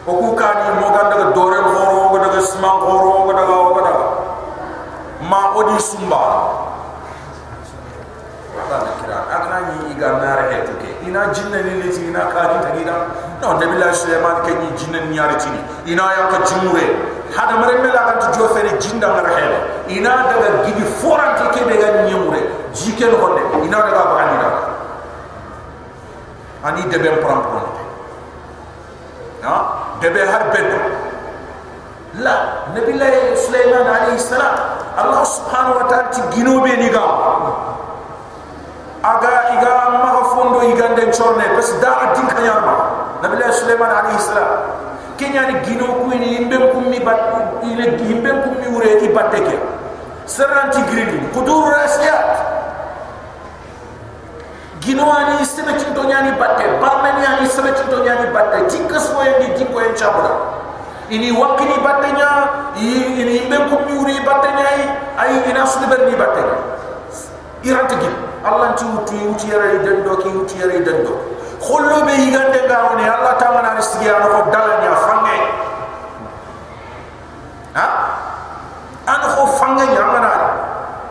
[0.09, 3.93] O ku kani mo ga daga dore horo ga daga sman horo ga daga ga
[5.29, 6.25] ma o di sumba
[8.71, 12.95] wala kira agna ni iga nare hetu ke ina jinna ni leti ina kani tagida
[13.43, 15.61] no nabi la sulaiman ke ni jinna ni yare tini
[15.93, 16.87] ina ya ka jimure
[17.35, 19.59] hada mare mela kan jo fere jinda ngar hele
[19.89, 22.41] ina daga gidi foran ke ke be ga nyemure.
[22.71, 23.43] Jike no honde.
[23.67, 24.51] Ina daga bagani da
[26.65, 27.67] ani de ben pram pram
[29.43, 29.55] ha
[30.01, 30.79] de be har beddo
[32.25, 32.35] la
[32.75, 33.09] nabi la
[33.45, 34.55] sulaiman alayhi salam
[34.97, 37.05] allah subhanahu wa ta'ala ti gino be ni ga
[39.03, 42.75] aga iga ma fondo igande chorne bas da adin kanyarma
[43.23, 44.81] nabi la sulaiman alayhi salam.
[45.21, 47.21] Kenya ni gino ku ni imbe kummi bat
[47.61, 49.53] ile imbe kummi ure i bateke
[50.25, 52.41] serranti grindi kudur rasiyat
[54.81, 59.77] ginoani sebe cinto nyani batte barmeni ani sebe cinto nyani batte jikas mo yang jikko
[59.85, 60.33] en chabra
[61.13, 62.31] ini wakini battenya
[62.81, 64.65] ini imben ko miuri battenya
[65.21, 66.57] ay ina sudber ni battenya
[67.61, 68.09] irante gi
[68.45, 71.15] allah ti uti uti yara dendo ki uti yara dendo
[71.61, 75.39] khollo be yigande garone allah ta mana risigi ano ko dalanya fange.
[77.77, 77.87] Ha?
[79.05, 80.33] An ko fange nya ngana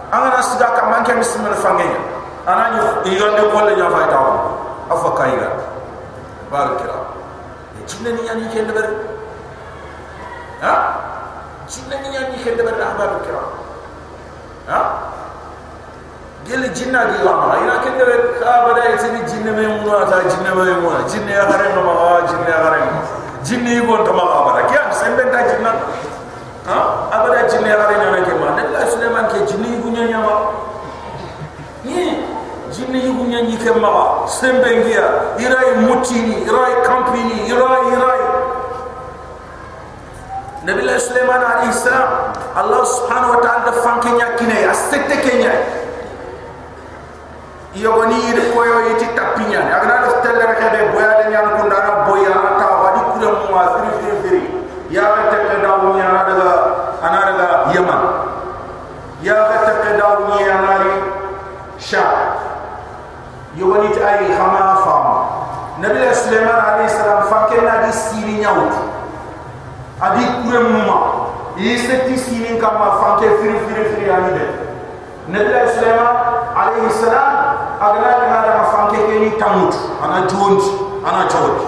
[0.10, 2.02] angana siga ka manke mismel fange nya
[2.50, 2.80] ana ni
[3.14, 4.20] yigande ko le nya fa ta
[4.90, 5.50] afa kayga
[6.50, 6.98] barakira
[7.86, 8.86] jinna ni yani ke deber
[10.66, 10.74] ha?
[11.70, 13.44] Jinna ni yani ke deber ahbab kira
[14.66, 14.82] ha
[16.48, 20.56] gel jinna di lama ina ke deber ka bada yitini jinna me mu ata jinna
[20.56, 22.82] me mu jinna ya gare ma wa jinna ya gare
[23.44, 25.72] jinna yi gon tama abada kiya sembe ta jinna
[26.66, 26.78] ha?
[27.12, 30.36] Abada jinna ya gare nya ke ma nabi sulaiman ke jinna yi gunya nya ma
[31.84, 32.24] ni
[32.72, 38.22] jinne yugu nyanyi ke maga sembe ngia irai mutini irai kampini irai irai.
[40.60, 45.18] Nabi Allah Sulaiman alaihi salam Allah subhanahu wa ta'ala da fanke nya kine asete
[47.78, 51.62] iyo goni ide koyo yiti tapinya agna da telle rek be boya de nyam ko
[51.70, 54.42] ndana boya ta wadi kure mo wa firi firi firi
[54.90, 56.50] ya ga telle da wo nya na daga
[57.06, 58.02] ana daga yaman.
[59.22, 60.94] Ya ga telle da wo nya na ri
[61.78, 62.04] sha
[63.56, 65.06] yogoni ti ay xama fam.
[65.80, 68.74] Nabi sulaiman alayhi salam fakke na di siri nyawt
[70.02, 70.98] adi kure muma
[71.56, 74.69] yi setti siri kama fakke firi firi firi ani de
[75.30, 76.16] nabi sulaiman
[76.58, 77.34] alayhi salam
[77.78, 80.62] agana ni ngada ma fakke ke ni tamut ana jont
[81.06, 81.60] ana jont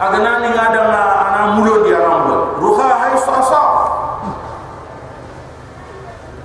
[0.00, 3.60] agana ni ngada ma ana mulo di ana mulo ruha hay sa sa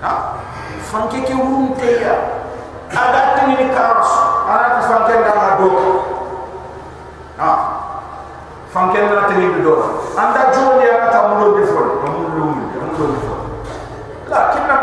[0.03, 0.13] ha?
[0.89, 2.15] Fakke ke wunte ya?
[2.89, 4.09] Aga tini ni karos
[4.49, 5.69] ana ta fanken da ma do
[7.39, 7.51] ha?
[8.73, 9.73] Fanken na tini bi do
[10.17, 13.33] anda jondi ana ta mulo bi fo mulo mulo fo
[14.27, 14.75] la kinna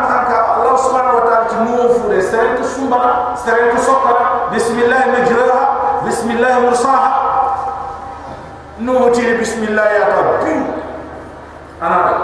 [0.76, 3.78] ma hanka allah subhanahu wa ta'ala ti mu fu de seren to sumba seren to
[3.80, 5.60] sokara bismillah majraha
[6.04, 7.12] bismillah mursaha
[8.78, 10.52] no ti bismillah ya ta bi
[11.80, 12.14] ana da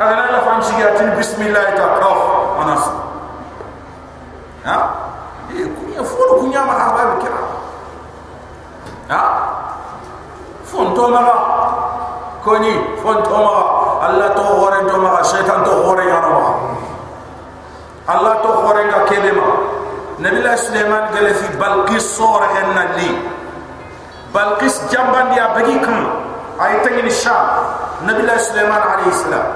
[0.00, 2.20] ana la fam siga ti bismillah ta qaf
[2.64, 2.74] ana
[4.64, 4.76] ha
[5.52, 7.40] kunya fulu kunya ma ha babu kira
[9.12, 9.20] ha
[10.64, 11.22] fon to ma
[12.40, 12.72] koni
[13.04, 13.52] fon to ma
[14.08, 16.40] allah to hore to ma shaytan to hore ya ma
[18.08, 19.48] allah to hore ga kebe ma
[20.54, 23.10] nabi la sulaiman gele fi balqis sura henna li
[24.32, 25.98] balqis jambandi ya bagi kan
[26.62, 27.42] ay tangini sham
[28.06, 29.46] nabi la sulaiman alayhi salam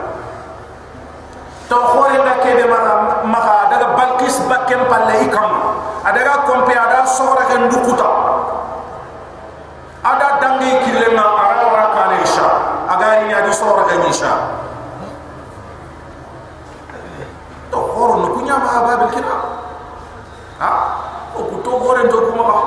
[1.70, 2.78] to hore ga kebe ma
[3.22, 3.40] ma
[3.70, 5.51] daga balqis bakem palle ikam
[6.03, 8.11] adaga kompe ada sora ken dukuta
[10.03, 12.49] ada dangi kilema ara wara kane isha
[12.90, 14.32] agari ni adi sora ken isha
[17.70, 19.59] to horo no kunya ma babil kina
[20.59, 20.70] ha
[21.38, 22.59] o ku to hore to kuma ba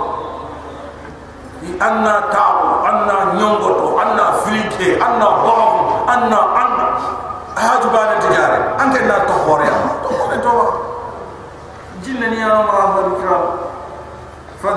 [1.68, 6.88] i anna taru anna nyongoto anna filike anna bahu anna anna.
[7.58, 9.76] Hajbana tijare anke na to hore ya
[10.06, 10.66] to hore to wa
[12.06, 13.38] jinna ni ya marah wa bikra
[14.62, 14.70] fa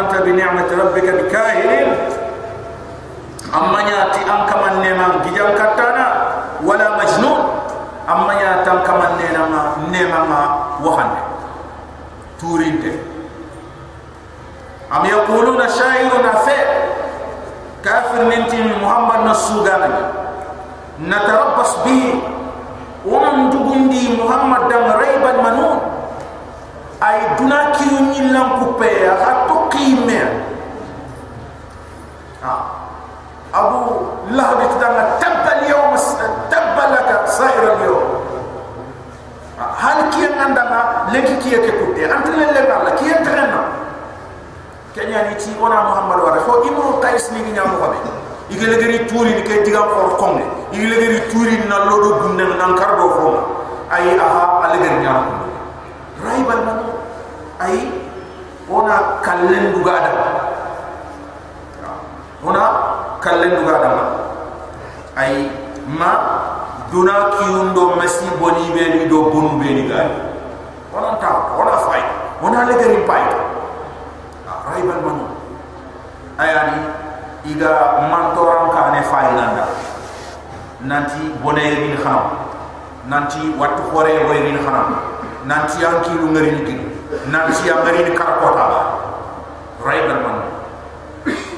[0.00, 1.24] anta bi ni'mati rabbika bi
[3.52, 6.04] amma ya ti an kama nema gijan kattana
[6.64, 7.62] wala majnun.
[8.06, 10.18] Amma ya tan kama nema nema
[10.82, 11.20] wahande
[12.40, 12.98] turinde
[15.01, 16.63] أم يقولون شاعر نفع
[17.85, 19.93] كافر ننتي محمد نسوغان
[21.01, 22.21] نتربص به
[23.05, 25.79] ومن دبندي محمد دم ريبا منون
[27.01, 30.17] ay duna kiyo ñillan kuppe a to qime
[33.53, 33.79] abu
[34.33, 35.93] lahab tanga tabbal yawm
[36.49, 38.05] tabbal laka sa'ir al yawm
[39.77, 42.90] hal kiya ngandanga lenki kiya ke kutte antle le ngala kiya trenna
[44.94, 47.96] kenya ni ti ona muhammad wa fo imu qais ni nya mo xame
[48.52, 52.76] igele gari turi ni kay diga ko konne igele gari turi na lodo gunne nan
[52.76, 53.28] kardo fo
[53.88, 55.32] ay aha ale gari nya ko
[56.20, 56.78] raibal man
[57.64, 57.76] ay
[58.68, 60.12] ona kallen dugada
[62.44, 62.62] ona
[63.24, 64.04] kallen dugada ma
[65.16, 65.48] ay
[65.88, 66.10] ma
[66.92, 70.12] duna kiundo masi boni be ni do bonu be ni gal
[70.92, 72.02] ona ta ona fay
[72.44, 73.24] ona le gari pay
[74.82, 75.18] raibal man
[76.42, 76.82] ayani
[77.46, 79.66] iga mantoran ka ne fay nanda
[80.82, 82.50] nanti bonay min khaw
[83.06, 84.98] nanti wattu khore wayrin khanam
[85.46, 86.74] nanti an kilu ngari ni
[87.30, 88.80] nanti an ngari ni karkota ba.
[89.82, 90.38] Raibal man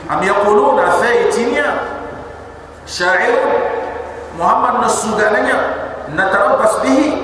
[0.08, 1.68] am yaquluna faytinya
[2.84, 3.36] sha'ir
[4.36, 5.56] muhammad nasugananya
[6.12, 7.16] natarabbas bihi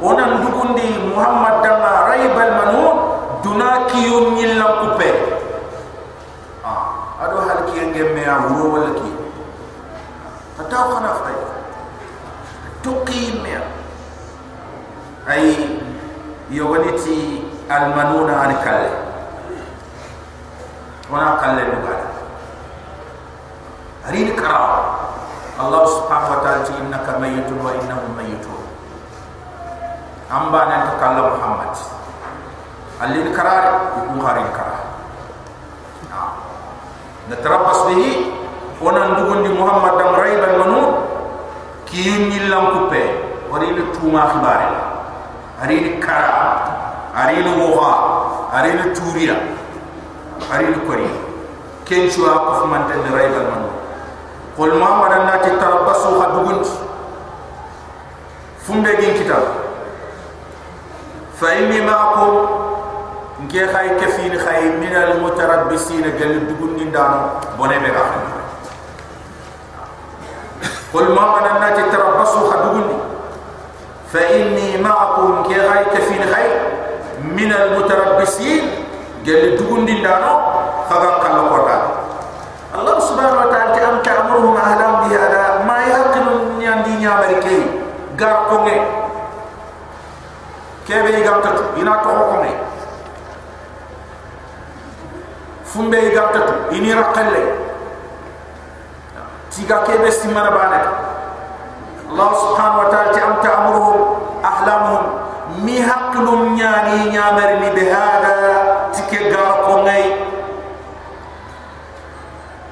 [0.00, 2.96] onan dugundi muhammad dama raibal manun
[3.40, 4.92] dunaki yum nyillam
[7.16, 9.10] kupe ah ado halki ngemme a wuro wala ki
[10.60, 11.38] ataw khana fay
[12.84, 13.40] tuqim
[15.26, 15.44] ay
[16.52, 18.90] yogoniti almanuna an kalle
[21.10, 22.08] wana kalle dugada
[24.04, 24.92] harini kara
[25.56, 28.60] Allah subhanahu wa ta'ala innaka mayyitun wa innahum mayyitun.
[30.28, 31.72] Amba nan kalla Muhammad.
[33.00, 34.75] Allin karar ikun harin kara
[37.28, 38.30] na tarabbas bihi
[38.82, 40.80] onan dugundi Muhammad dam raiban manu
[41.90, 43.02] kiyun yillam kuppe
[43.50, 44.68] wari ni tuma khibare
[45.62, 46.36] ari ni kara.
[47.16, 47.92] Ari ni woha.
[48.52, 49.36] Ari ni turiya
[50.52, 51.08] ari ni kori.
[51.88, 53.70] Kenchu a ko fumante ni raiban manu.
[54.56, 55.16] Qul muhammad
[63.46, 68.26] nke xay kefin xay min al mutarabbisin gel dugundi ndan boné be xam
[70.90, 72.98] qul ma qana nati tarabbasu khadugundi
[74.10, 76.46] fa inni ma'akum ke xay kefin xay
[77.22, 78.66] min al mutarabbisin
[79.22, 80.26] gel dugundi ndan
[80.90, 81.76] xaga kala kota.
[82.76, 87.30] Allah subhanahu wa ta'ala ti am ta'muruhum ahlam bi hada ma yaqilu nyan di nyamar
[87.46, 87.56] ke
[88.18, 88.76] gar ko nge
[90.86, 92.36] kebe gam tatu ina ko ko
[95.76, 97.44] fumbe igatatu ini raqalle
[99.52, 100.80] tiga ke besti mana bana
[102.06, 104.00] Allah subhanahu wa ta'ala ti amta amruhum
[104.40, 105.04] ahlamuhum.
[105.66, 108.34] Mi haqlum nyani nyamer mi behada
[108.94, 110.26] tike gara kongay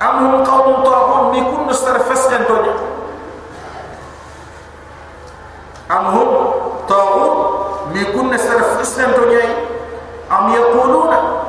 [0.01, 2.75] amhum qawmun ta'hum mi kun nustar fesgen doja
[5.89, 6.31] amhum
[6.87, 7.33] ta'hum
[7.91, 9.45] mi kun nustar fesgen doja
[10.31, 11.44] am yakuluna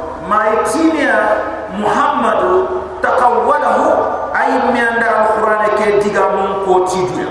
[5.86, 7.30] ke diga mon ko tidu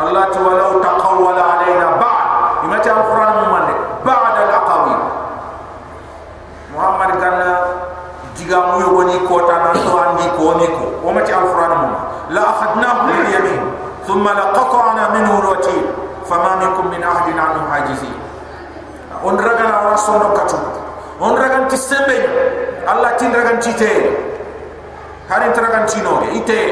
[0.00, 4.94] allah ta walau taqawwala alaina ba'd imata alquran mo mande ba'd alaqawi
[6.74, 7.50] muhammad ganna
[8.34, 11.88] diga mu yogoni ko ta nan to andi ko ni ko o mati alquran mo
[12.34, 13.60] la akhadnahu bil yamin
[14.02, 15.80] thumma laqata'na minhu alwatil
[16.26, 18.16] fama minkum min ahadin anhu hajizin
[19.22, 20.58] on ragana wala sondo katu
[21.20, 22.16] on ragan sembe
[22.88, 23.92] allah tin ragan ti te
[25.30, 26.62] hari teragan cino ge ite.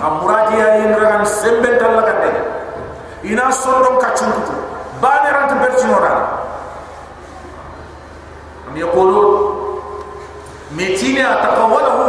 [0.00, 2.32] Amuradi ya in ragan sembe dalla gande
[3.24, 4.56] ina sondo katu kutu.
[5.00, 6.12] Bane rant bercino da
[8.68, 9.22] am yaqulu
[10.76, 12.04] metina taqawwalahu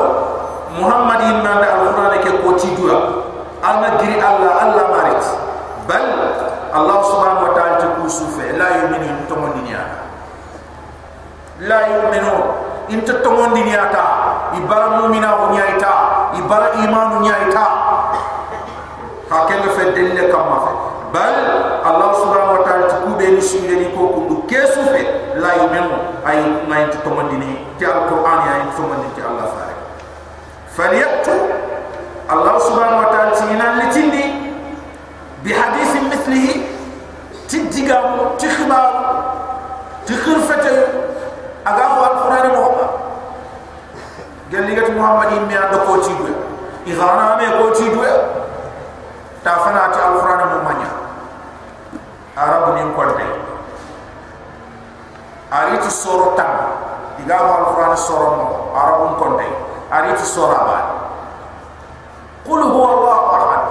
[0.76, 3.00] muhammadin man al-qur'an ke ko ti dura
[4.04, 5.24] giri allah allah marit.
[5.88, 6.04] Bal
[6.76, 10.01] allah subhanahu wa ta'ala ti kusufe la yu'minu tomoniya
[11.62, 12.36] la yu'minu.
[12.92, 14.04] Inta tomondi niata
[14.58, 15.94] ibara mu'mina ko nyaita
[16.36, 17.64] ibara imanu nyaita
[19.30, 20.72] hakenge fe delle kamma fe.
[21.12, 21.36] Bal
[21.84, 25.32] allah subhanahu wa ta'ala tukube ni shinde ni ko kundu kesu fe.
[25.40, 26.20] La yu'minu.
[26.28, 29.74] Ay may tomondi ni ti alquran ya tomondi ti allah faare
[30.72, 31.36] falyaktu
[32.30, 34.26] allah subhanahu wa ta'ala tinan litindi
[35.44, 36.68] bi hadith mithlihi.
[37.52, 38.92] Tidigamu ti khibar
[40.08, 41.01] ti khirfatu
[41.66, 42.86] aga ko alquran mo ba
[44.50, 46.34] gelli gat muhammadin mi ando ko ci duwe
[46.86, 48.12] igana me ko ci duwe
[49.46, 50.90] ta fana ta alquran mo manya
[52.36, 53.28] arab ni ko de
[55.52, 56.52] ari ti soro tam
[57.22, 59.48] iga ko alquran soro mo arab ko de
[59.94, 60.78] ari ti soro ba
[62.42, 63.64] qul huwa allah ahad.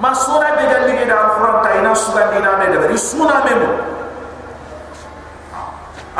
[0.00, 3.52] Ma sura be gelli ga alquran ta ina suga dina me de bari suna me
[3.60, 3.68] mo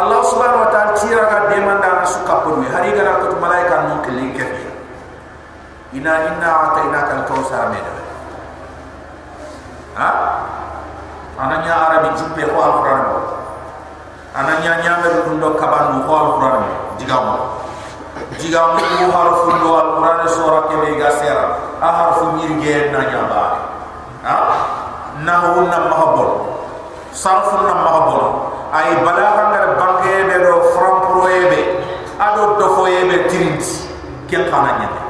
[0.00, 4.00] Allah subhanahu wa ta'ala tira ga demanda na suka purwi hari gara ko malaika non
[4.00, 4.64] kili kefi
[6.00, 7.80] ina inna ataina kal kawsar me
[10.00, 10.08] ha?
[11.40, 13.18] Ananya arabi juppe ko alquran mo
[14.32, 17.36] ananya nyame do kaban ko alquran mo digamu
[18.40, 21.44] digamu ko harfu do alquran sura ke be ga sera
[21.76, 23.44] a harfu mirge na nyaba
[24.24, 24.36] ha?
[25.20, 26.30] Nahu na mahabol
[27.12, 31.60] sarfu na mahabol ay balagha ngar banke be do frampro ebe
[32.22, 33.64] ado do fo ebe tirint
[34.30, 35.00] ken khana nyane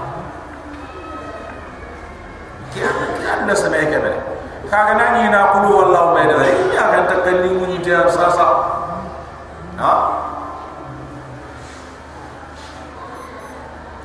[2.72, 2.80] ki
[3.28, 3.98] anda sama ke
[4.70, 6.38] na ni na kulu wallahu mai da
[6.70, 8.46] ya kan ta kalli mun yi ta sasa.
[9.82, 9.92] Ha?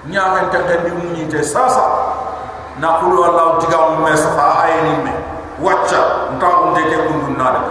[0.09, 1.85] Nya kan ta kalli mun yi ta sasa.
[2.81, 5.13] Na kulu wallahu diga mun me safa ayini me.
[5.61, 7.61] Wacca nta ko de ke kundu na da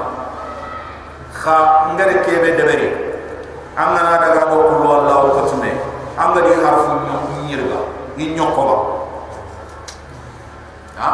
[1.45, 2.89] kha ngare kebe debere
[3.77, 5.77] an na daga ko kulu wallahu ko tume
[6.17, 7.05] an ga di harfu
[7.45, 7.81] nyirga
[8.17, 8.77] in nyoko ba
[10.97, 11.11] ha?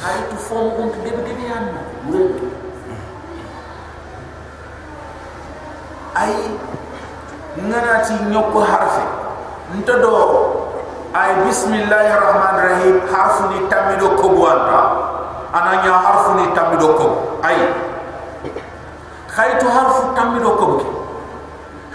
[0.00, 1.64] Hari tu form untuk dia begini kan
[6.16, 6.56] ai
[7.56, 9.04] ngana ti nyoko harfe.
[9.80, 10.12] Ntodo
[11.16, 14.80] ay bismillahirrahmanirrahim harfu ni tamido ko buanta
[15.56, 17.06] ananya harfu ni tamido ko
[17.40, 17.56] ay
[19.40, 20.86] خيتو حرف تمدو كبك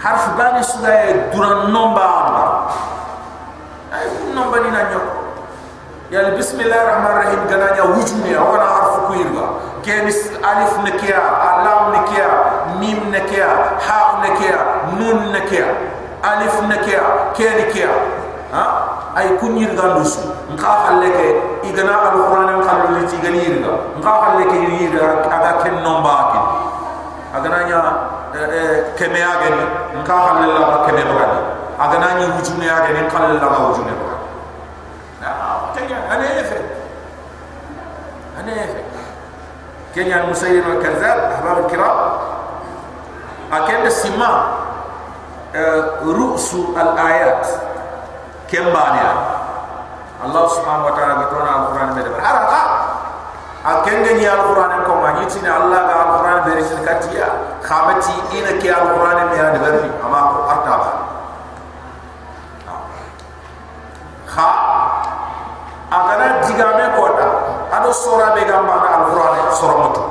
[0.02, 2.08] حرف غاني سدا دورا نومبا
[3.94, 5.00] اي نومبا ني نانيو
[6.10, 9.46] يا بسم الله الرحمن الرحيم غنانيا وجوني وانا حرف كويرغا
[9.84, 10.20] كيمس
[10.50, 11.22] الف نكيا
[11.64, 12.28] لام نكيا
[12.80, 13.48] ميم نكيا
[13.86, 14.58] حاء نكيا
[14.98, 15.68] نون نكيا
[16.24, 17.02] الف نكيا
[17.36, 17.90] كي نكيا
[18.52, 18.66] ها
[19.18, 20.18] اي كونير غاندوس
[20.54, 21.16] نخا خليك
[21.64, 24.94] اي غنا القران نخا لي تي غنير نخا خليك يير
[25.34, 26.55] اغا كن نومبا كي
[27.36, 27.80] agananya
[28.32, 29.64] eh, eh, keme age ni
[30.00, 31.28] nka halle la ba keme baga
[31.78, 34.16] agananya wujune age nka halle la wujune baga
[35.76, 36.58] kenya ane efe.
[38.40, 38.80] Ane efe.
[39.94, 41.90] Kenya musayir wa kazab ahbab kira
[43.52, 44.30] akende sima
[45.56, 47.44] eh, ruksu al ayat
[48.48, 49.04] kembani
[50.16, 52.75] Allah subhanahu wa ta'ala kita Al-Quran Al-Quran
[53.66, 57.26] akenge ni alquran ko ma yitina allah ga alquran be resin katiya
[57.66, 60.90] khamati ina ke alquran me ya dabbi ama ko arta ba
[64.30, 64.48] kha
[65.90, 67.26] agana digame ko da
[67.74, 70.02] ado sura be gamba na alquran sura mutu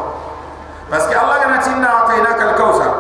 [0.92, 2.94] parce que allah gana tinna atainaka alkausar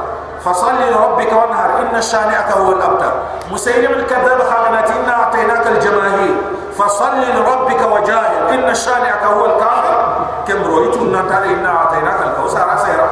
[0.46, 3.14] فصل لربك وانهر ان شانئك هو الابتر
[3.52, 6.36] مسيلم الكذاب خانت انا اعطيناك الجماهير
[6.78, 10.05] فصل لربك وجاهر ان شانئك هو الكافر
[10.54, 13.10] huwa al-kafir kemro itu na tare inna atainaka al-kawthar asira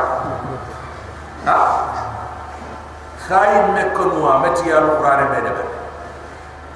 [1.46, 1.58] ha?
[3.24, 5.52] Khaym mekonwa mati alquran be de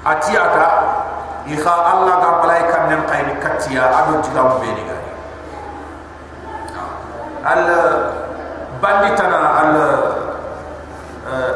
[0.04, 0.66] atiata
[1.46, 4.96] ikha Allah ga balai kan nem kayni katiya adu tiga be diga
[7.44, 7.64] al
[8.80, 9.72] banditana al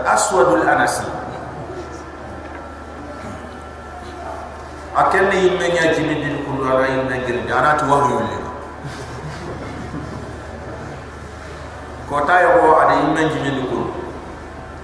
[0.05, 1.09] aswad al anasi.
[4.93, 8.21] Akenne yimme nya jini din kulu ala yimme ngir dana tu wahyu
[12.13, 13.89] kota yo ada yimme jini din kulu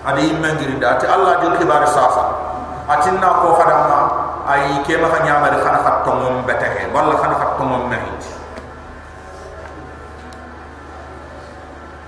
[0.01, 2.25] ada yimme ngir dati Allah din kibar sasa.
[2.89, 4.01] Atinna ko fadama
[4.49, 7.85] ay ke ma khanya ma khana khat to mom betahe wala khana khat to mom
[7.85, 8.21] mahit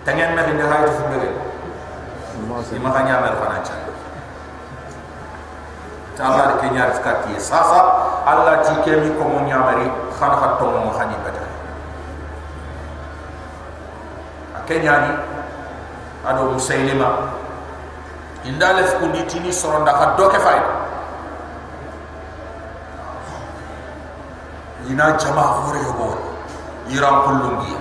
[0.08, 1.30] tangen na binda haytu fu ngere
[2.80, 3.76] ma khanya ma khana cha
[6.16, 7.80] ta Allah ke nyar skati sasa
[8.24, 9.84] Allah ti ke mi ko mom nyamari
[10.16, 11.39] khana khat to mom khani betahe
[14.70, 15.10] akenyani
[16.26, 17.10] ado musailima.
[18.46, 20.70] Indale fu ndi tini soronda khat do ke fayda
[24.90, 26.16] ina jama hore yogo
[26.88, 27.76] iran kullungi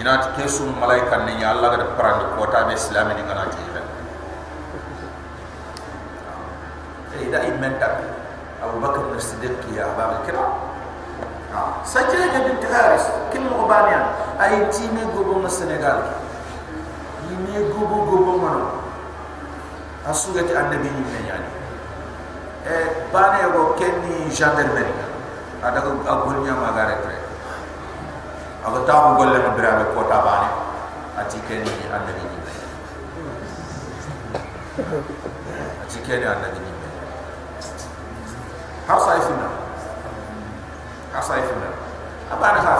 [0.00, 3.86] ina kesu malaika ne ya allah ga parande kota be islam ni kana ti ben
[7.24, 7.88] e da imenta
[8.62, 10.44] abu bakr bin siddiq ya bab kira
[11.88, 16.04] sajja ga bint haris kim mo baniya ay ti me gobo senegal
[17.42, 18.50] ni me gobo gobo mo
[20.06, 21.50] asugati annabi ni nyani
[22.66, 22.74] e
[23.12, 25.06] bane go kenni gendarmerie
[25.62, 27.16] ada ko agul nya ma gare tre
[28.66, 30.48] aga ta ko golle ma bira be kota bane
[31.18, 32.24] ati ken ni anda ni.
[35.84, 36.60] Ati ken anda ni.
[38.86, 39.48] Har sa ifina
[41.14, 41.68] har sa ifina
[42.30, 42.74] abana ha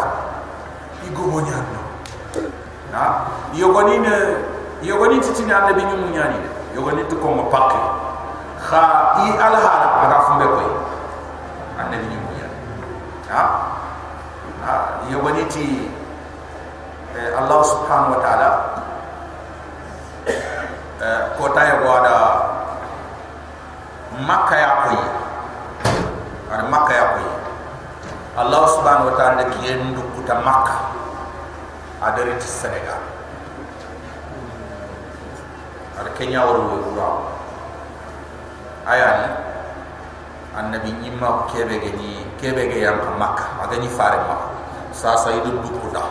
[1.02, 1.82] i go mo nya no
[2.92, 4.14] na yo goni ne
[4.82, 6.38] yo goni titi ni anda bi ñu nya ni
[6.74, 7.80] yo goni to ko pakke
[8.66, 8.82] kha
[9.22, 10.68] i alhala aga fumbe koy
[11.78, 12.22] anda bi ñu
[13.32, 13.42] ha?
[14.62, 14.74] Ha
[15.22, 15.88] wani ti
[17.18, 18.48] eh, Allah subhanahu wa ta'ala
[21.02, 22.16] eh, ko ta ya wada
[24.22, 25.02] makka ya koyi
[26.52, 27.30] ada makka ya koyi
[28.38, 30.76] Allah subhanahu wa ta'ala ki yendu kuta makka
[32.04, 33.11] ada rit senegal
[36.00, 37.28] ada kenya waru waru
[38.88, 39.28] ayani
[40.56, 44.36] annabi nyimma kebe ge ni kebe ge yang makka aga ni fare ma
[44.92, 46.04] sa sa idu du kuda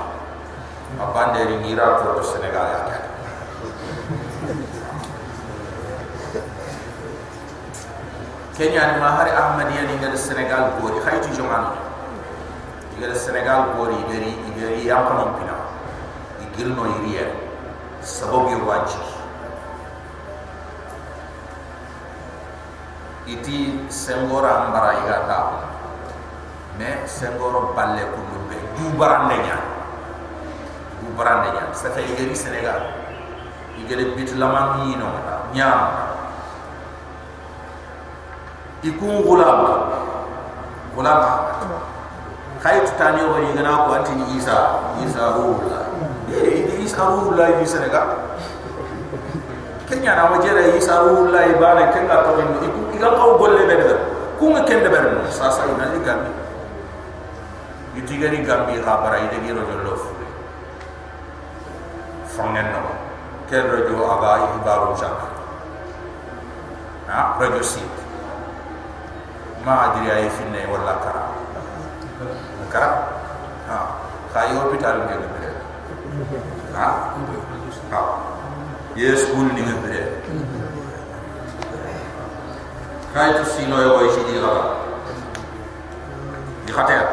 [1.13, 2.97] banderi ngira to to senegal ya ka
[8.57, 11.73] kenya ni mahari ahmadiya ni ngal senegal gori khayti jomano
[13.01, 15.57] ngal senegal gori gari gari ya ko pina
[16.49, 17.25] igilno iriya
[18.01, 19.20] sababu yo wanci
[23.31, 25.39] iti sengora mbara igata
[26.75, 29.57] me sengoro balle ko lumbe du barande nya
[30.99, 32.91] du barande nya sa fe igeri senegal
[33.79, 35.07] igere bit laman ni no
[35.55, 35.69] nya
[38.83, 39.59] ikun gulam
[40.91, 41.21] gulam
[42.61, 44.77] khay tutani wari gana ko anti isa?
[45.01, 45.33] Isa
[46.31, 48.37] eh isa ruhullah ni senegal.
[49.89, 53.95] Kenya na wajere isa ruhullah ibana kenga to ni iku iga kaw golle be de
[54.37, 56.29] ku nga kende ber no sa sa ina ni gambi
[57.97, 60.09] yiti gari gambi ha bara ide gi ro jollo fu
[62.37, 62.93] fangen no
[63.49, 65.25] kel ro jo aga ibaru jana
[67.09, 67.41] ha?
[67.41, 67.89] Radio sit
[69.65, 71.25] ma adiri ay finne wala kara.
[72.69, 72.89] Kara?
[73.69, 73.77] Ha?
[74.33, 75.49] Kay hospital ngel be
[76.77, 76.89] ha?
[77.89, 78.01] Ha?
[78.93, 80.10] Yes school ni be
[83.11, 84.79] kay to sino yo way ci dira
[86.63, 87.03] di khater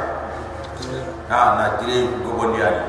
[1.26, 2.86] ha na dire go bon yani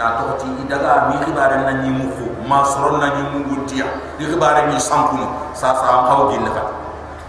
[0.00, 3.38] na to ti idaga mi khibare na ni mu fu ma soron na ni mu
[3.44, 3.84] gutiya
[4.16, 6.64] di khibare ni sankunu sa sa kaw gin fa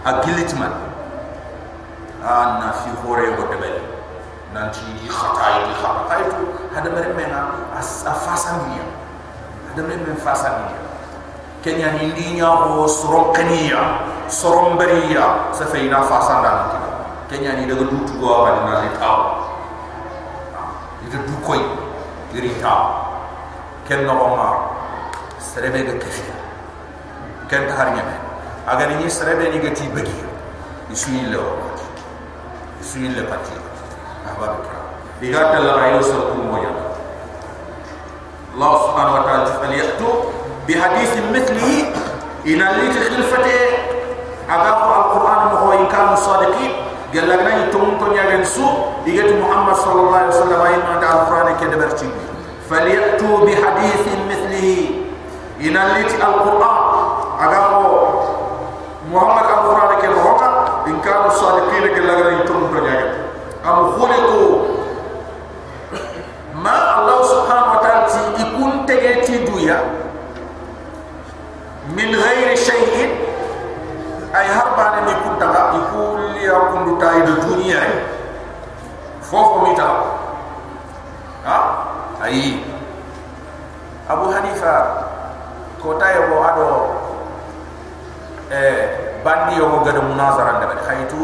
[0.08, 0.72] a gilitman
[2.24, 2.32] a
[2.64, 3.44] na fi hore go
[4.56, 6.40] nan ti di khata di khata kay to
[6.72, 8.80] hada mere mena a fasan ni
[9.68, 10.72] hada mere men fasan ni
[11.60, 16.82] kenya ni nya ko soron kaniya soron bariya sa fe ina fasan da nan
[17.30, 19.18] kenya ni daga dutu go wa na le taw
[21.06, 21.62] ida du koy
[22.36, 23.08] iri taw
[23.88, 24.48] ken no ma
[25.40, 26.22] serebe ga kafi
[27.48, 28.16] ken ta har nyame
[28.66, 29.58] aga ni serebe ni
[29.94, 30.32] bagi.
[30.92, 31.40] Ni lo
[32.84, 33.56] isu ni le pati.
[34.28, 34.80] Ahbab kira?
[35.24, 36.68] Diga talla ayo so ko moya.
[38.52, 39.42] Allah subhanahu wa ta'ala
[44.54, 46.72] agafu alquran moho in kanu sadiqin
[47.12, 48.64] gellagna ni tum to nyagen su
[49.04, 52.08] diget muhammad sallallahu alaihi wasallam ay ma da alquran ke de berci
[52.68, 55.02] falyatu bi hadithin mithlihi.
[55.62, 56.78] Inalit alit alquran.
[57.38, 57.82] Agafu
[59.12, 60.48] muhammad alquran ke roka
[60.90, 63.10] in kanu sadiqin gellagna ni tum to nyagen
[63.64, 64.42] am khuliqu.
[66.62, 69.82] Ma allah subhanahu wa ta'ala ti ikun tegeti duya
[71.96, 73.31] min ghairi shay'in
[74.32, 77.92] ay har bane mi kutta ga ikuli ya kundu tay do ay
[79.20, 79.88] fofu mi ta
[81.44, 81.58] ha?
[82.22, 82.64] Ay
[84.08, 84.74] abu hanifa
[85.84, 86.68] ko tay bo ado
[88.48, 88.76] eh
[89.24, 91.20] bandi yo ga de munazara ndabe khaytu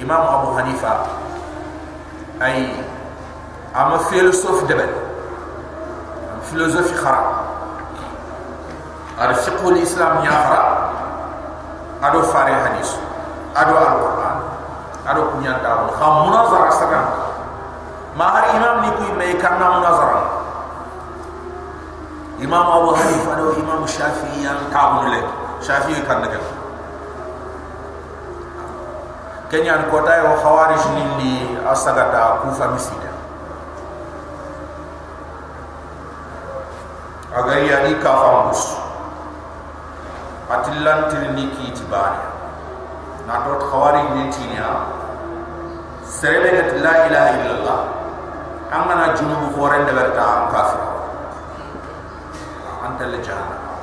[0.00, 1.04] imam abu hanifa
[2.40, 2.72] ay
[3.74, 4.86] ama filosof debe
[6.48, 7.44] filosofi khara
[9.20, 10.62] ar fiqhu al islam ya khara
[12.02, 12.94] ado fare hadis.
[13.54, 14.36] Ado alquran.
[15.08, 17.28] Ado kunya tawo kham munazara sagan
[18.18, 20.20] ma har imam ni kuy may kanna munazara
[22.42, 25.22] imam abu hanifa ado imam shafi'i yang tawo le
[25.62, 26.42] shafi'i kan daga
[29.54, 33.12] kenya ko tay wa khawarij nindi asagata kufa misida
[37.38, 38.76] agar ya ni kafambus
[40.48, 42.24] atilantil ni ki tibani
[43.28, 44.88] na tot khawari ni tinya
[46.08, 47.80] serebe gat la ilaha illallah.
[48.72, 50.80] Amana junubu foren de berta am kafir
[52.84, 53.76] anta le jahannam.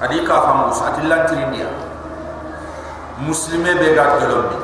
[0.00, 1.60] Adi ka fam mus atilantil ni
[3.20, 4.56] muslime be gat gelombi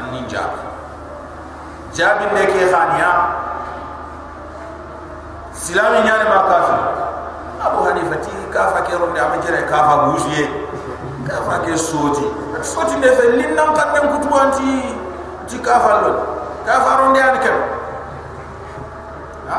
[0.00, 0.60] anni jabi.
[1.92, 3.35] Jabi ne ke khaniya
[5.66, 6.78] silami nyane ma kafir
[7.58, 10.46] abu hanifa ti kafa ke ronde ama jere kafa bujiye
[11.26, 12.22] kafa ke soti.
[12.62, 14.94] Soti ne fe lin nam kan dem kutu anti
[15.50, 16.12] ti kafa lo.
[16.62, 17.58] Kafa ronde an kem
[19.50, 19.58] ha?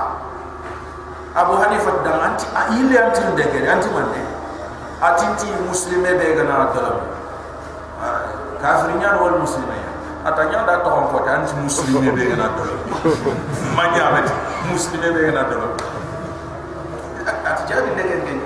[1.35, 4.21] Abu hanifa dam anti a ile anti ndeke anti mande
[5.03, 7.03] atinti muslime be gana dalam
[8.63, 9.75] kafir nyan wal muslime
[10.23, 12.79] ata nyanda to on ko anti muslime be gana dalam
[13.77, 14.31] manya bet
[14.71, 15.96] muslime be gana dalam
[17.77, 18.45] ati jabi ndeke ngene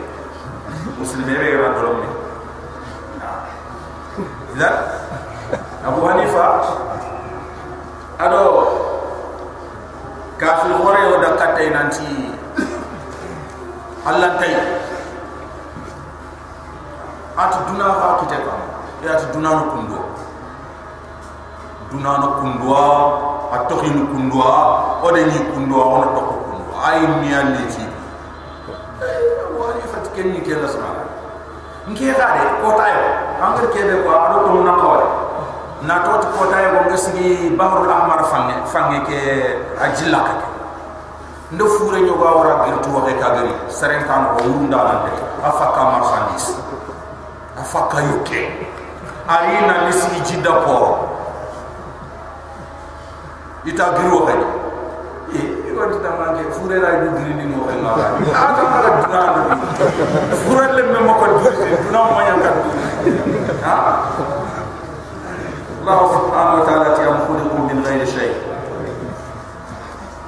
[1.00, 2.08] muslime be gana dalam ni
[4.56, 4.76] idan
[5.88, 6.46] abu hanifa.
[8.20, 8.42] Ado
[10.38, 12.08] kafir hore o da katte nanti.
[14.06, 14.54] Allah tay
[17.38, 18.54] at duna ha kite ka
[19.06, 20.00] ya at duna no kundo
[21.90, 22.76] duna no kundo
[23.56, 24.42] at to hin kundo
[25.02, 27.30] o de ni kundo o no to kundo ay mi
[30.22, 31.02] ken ni ke la sama
[31.90, 33.02] nke ga de ko tayo
[33.42, 34.90] angar ke be ko ado to na ko
[35.90, 39.20] na to ko tayo ko ngasigi bahrul ahmar fange fange ke
[39.82, 40.34] ajilla ka
[41.58, 44.98] ndo fure nyo ga wara gir to waxe ka gari seren kan ko wunda lan
[45.10, 46.54] de afaka marchandise
[47.58, 48.42] afaka yoke
[49.26, 50.78] ari na lisi jidda ko
[53.66, 54.61] ita giro waxe
[55.82, 59.22] e ko dita manke fure ra du giri ni no waxe ma ata ma duna
[60.46, 62.56] fure le me mo ko duna mo nya kan
[63.66, 63.78] ha?
[65.82, 68.30] Allah subhanahu wa ta'ala ti am khuliqu min ghayri shay'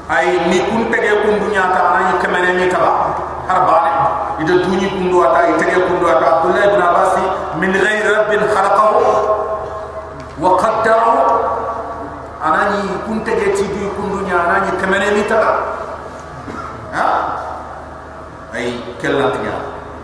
[0.09, 3.13] ay ni kun tege kun dunya ta ana ni kemene ni taba
[3.45, 3.93] harbane
[4.41, 7.13] ida dunyi kun do ata tege kun do ata abdullah ibn abbas
[7.61, 9.05] min ghayri rabbin khalaqahu.
[10.41, 11.21] Wa qaddarahu
[12.41, 13.93] ana ni kun tege ti du
[14.53, 15.51] dunya ana ni kemene ni taba
[16.93, 17.07] ha?
[18.53, 19.53] Ay kellantinya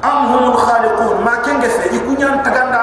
[0.02, 1.22] am humul khaliqun.
[1.22, 2.82] Ma kenge fe ikunyan taganda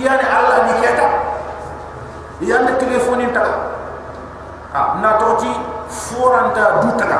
[0.00, 1.08] yani allah ni keta
[2.40, 3.52] yande telefoni taga
[4.72, 5.50] ah na toti
[5.92, 7.18] foranta dutaga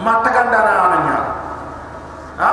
[0.00, 1.18] ma taganda na ananya
[2.40, 2.52] ha?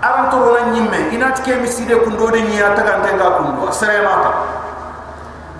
[0.00, 4.30] Aran to na nyimme ina tike miside kundo de niya taganda nga kundo serema ta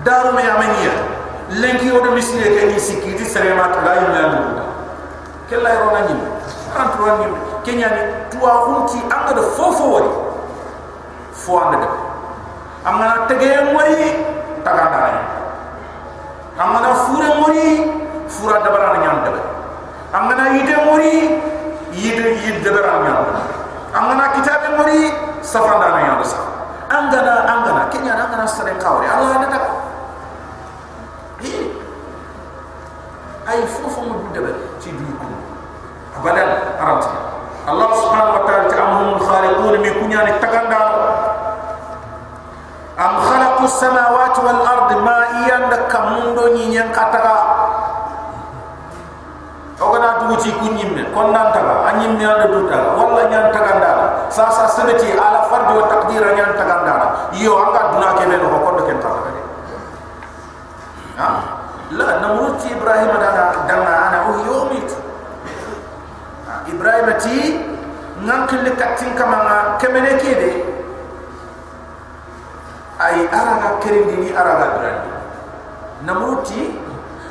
[0.03, 1.10] daru me amenya
[1.59, 2.79] lenki o de miside ke ni.
[2.79, 4.39] Sikiti serema ta ga yinya ndu
[5.49, 6.27] kella ro na nyimme
[6.75, 10.11] aran to na nyimme kenya ni tuwa hunti anga de fofo wadi
[11.33, 11.87] fo anda de
[12.85, 14.15] amana tege moyi
[14.63, 14.97] taganda
[16.57, 17.91] na amana fure mori
[18.27, 19.41] fura dabara na nyam dabe
[20.13, 21.13] amana yide mori
[21.93, 23.25] yide yide dabara na nyam
[23.93, 26.37] amana kitabe mori safanda na nyam sa
[26.89, 29.80] angana angana kenya na angana sare kawre allah na
[33.51, 35.27] ay fofo mo dabe ci du ko
[36.15, 36.49] abadan
[36.79, 37.11] aranti
[37.67, 40.81] allah subhanahu wa ta'ala ta'amhum khaliqun mi kunya ni taganda
[42.95, 47.35] am khalaqu samawati wal ardi ma iyanda kamundo ni nyen kataga
[49.81, 52.25] ogana duguti kunyimme kon nan taga anyim ni.
[52.25, 53.91] Anda duta walla nyan taganda
[54.29, 58.57] sa sa sebeti ala fardi wa taqdira nyan taganda yo anga duna ke men ko
[58.61, 59.41] kondo ken taga de
[61.17, 61.27] ha
[61.97, 64.89] la namruti ibrahim dana dana ana o yomit
[66.71, 67.37] ibrahim ti
[68.21, 70.51] ngankil katin kama kemene kede.
[73.01, 75.09] Ay araga kerindi ni araga birandi
[76.05, 76.69] namruti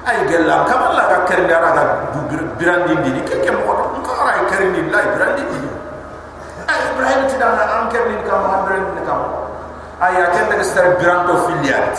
[0.02, 2.10] ay gella kamalla ga kerindi araga
[2.58, 3.70] birandi ni ke ke mo
[4.02, 5.70] ko ara ay kerindi la birandi ni
[6.66, 9.22] ay ibrahim ti dana an kerindi kam ha birandi ni kam
[10.02, 11.94] ay kende ga star birando filiat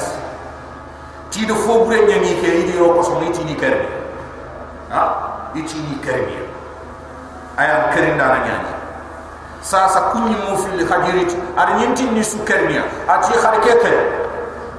[1.32, 3.96] ti do fo bure nyangi ke idi ro ko so ni ti ni kerindi
[4.92, 5.04] ha
[5.56, 5.96] iti ni.
[6.04, 6.38] Kerindi
[7.58, 8.74] ay am kerindi na nyangi
[9.62, 13.94] sasa kunyi mo fil khajirit ad nyinti ni sukernia ati khar keke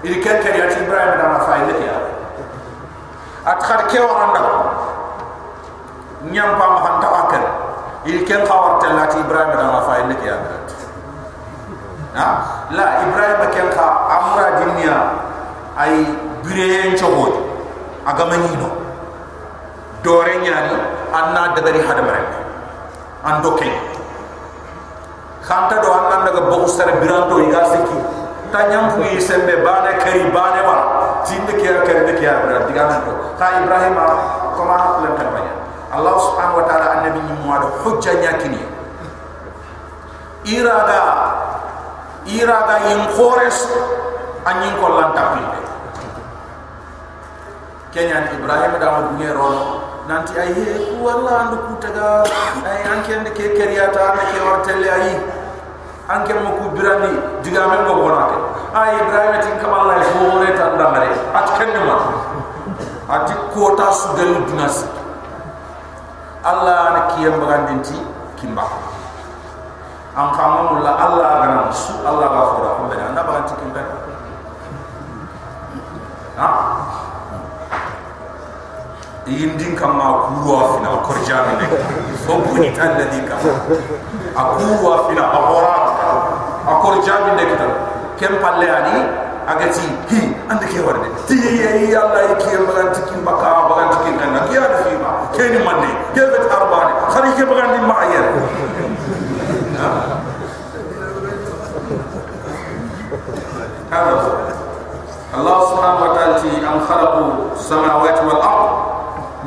[0.03, 1.97] ili keke ya ibrahim da ma faile ya
[3.47, 4.43] at khar ke waranda
[6.35, 7.45] nyam pa ma hanta akal
[8.03, 10.37] ili ken khawar telati ibrahim da ma faile ya
[12.19, 12.29] ha?
[12.75, 14.97] La ibrahim ken kha amra dunya
[15.79, 15.95] ay
[16.43, 17.33] bireyen chogod
[18.07, 18.69] agama nyino
[20.03, 20.75] dore nyani
[21.15, 22.23] anna dabari hadamare
[23.25, 23.71] andoke
[25.47, 27.99] khanta do an daga bogu sare biranto iga siki
[28.53, 30.77] ta nyam fu yi sembe bane kari bane wa
[31.27, 33.95] tinde kiya kari de kiya bra diga nan to ka ibrahim
[34.59, 35.53] ko ma hakle kan banya
[35.95, 38.61] allah subhanahu wa taala annabi ni mo do hujja nyakini
[40.45, 41.01] iraga
[42.27, 43.59] iraga yin khores
[44.47, 45.59] anyin ko lan tapinde
[47.93, 52.25] kenya ibrahim da mo dunye rono nanti ay he ku walla andu ku taga
[52.65, 55.09] ay anke ande ke keriyata ande ke wartelle ay
[56.09, 57.13] anke mo ku birani
[57.45, 58.37] diga men go bonake
[58.73, 61.97] ay ibrahim tin kamal lay fo wore tan damare at kenne ma
[63.13, 64.89] at kota su del dunas
[66.49, 67.95] allah na kiyam bagandinti
[68.41, 68.65] kimba
[70.17, 73.81] an kama mulla allah gana su allah ga fura ko be na baganti kimba
[76.41, 76.49] ha
[79.27, 81.67] yindin kam ma kuwa fina ko jami ne.
[82.27, 83.37] So buni tan da dika
[84.35, 85.77] a kuwa fina a hora
[86.67, 87.67] a ko jami ne kita.
[88.19, 88.97] Kem palle ani
[89.47, 90.21] agati hi
[90.51, 94.55] ande ke warde ti yi Allah yi ki bagan tikin baka bagan tikin kan ki
[94.55, 95.91] ya fi ma teni manne.
[96.15, 97.43] Kebe arbani khari ke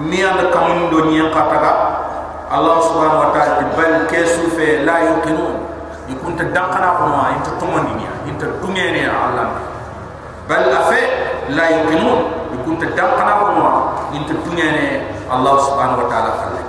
[0.03, 1.71] ni an kamun do ni an kataga.
[2.45, 5.65] Allah subhanahu wa ta'ala bal kesu fe la yuqinu
[6.05, 9.49] di kunta dankana ko ma inta tumani ni inta tumene allah.
[10.45, 11.01] Bal afe
[11.49, 12.11] la yuqinu
[12.53, 13.69] di kunta dankana ko ma
[14.13, 16.61] inta tumene allah subhanahu wa ta'ala khalle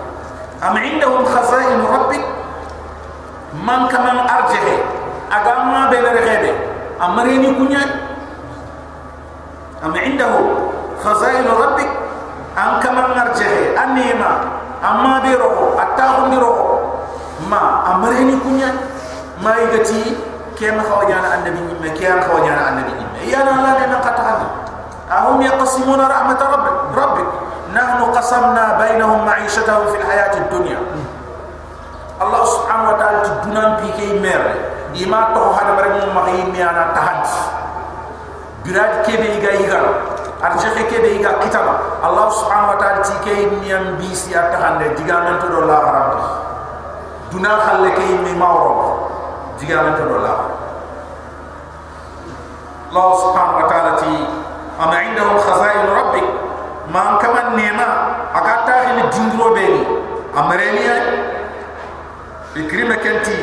[0.64, 2.24] am indahum khazain rabbik?
[3.60, 4.76] Man kama arjahi
[5.28, 6.50] agama be be rebe
[7.00, 7.84] amari ni kunya
[9.84, 10.72] am indahum
[11.04, 12.05] khazain rabbik?
[12.56, 14.30] an kama narjehe an nima
[14.80, 16.80] amma bi roho atta hundi roho.
[17.46, 18.72] Ma amarini kunya
[19.44, 20.16] ma igati
[20.56, 24.48] kema khawajana annabi imme kema khawajana annabi imme iya na ala nena katahani
[25.12, 27.24] ahum yaqasimuna rahmat rabbi rabbi
[27.76, 30.80] nahnu qasamna bainahum ma'ishatahum fil hayati dunya.
[32.16, 34.72] Allah subhanahu wa ta'ala ti dunan bi kay mer.
[34.96, 37.28] To hada bare mo ma yi ana tahant
[38.64, 39.86] birad kebe igal igal
[40.42, 45.48] arjexe kebe iga kitaba allah subhanahu wa ta'ala ti ke niyam bisi atahande digamen to
[45.48, 46.10] do la haram
[47.32, 49.08] duna khalle ke mi mawro
[49.56, 50.34] digamen to do la
[52.92, 54.12] allah subhanahu wa ta'ala ti
[54.76, 56.28] am indahum khazain rabbik.
[56.92, 57.86] Man kama nema
[58.30, 59.82] agata hini dingro beni
[60.38, 60.96] amreniya
[62.54, 63.34] ikrima kenti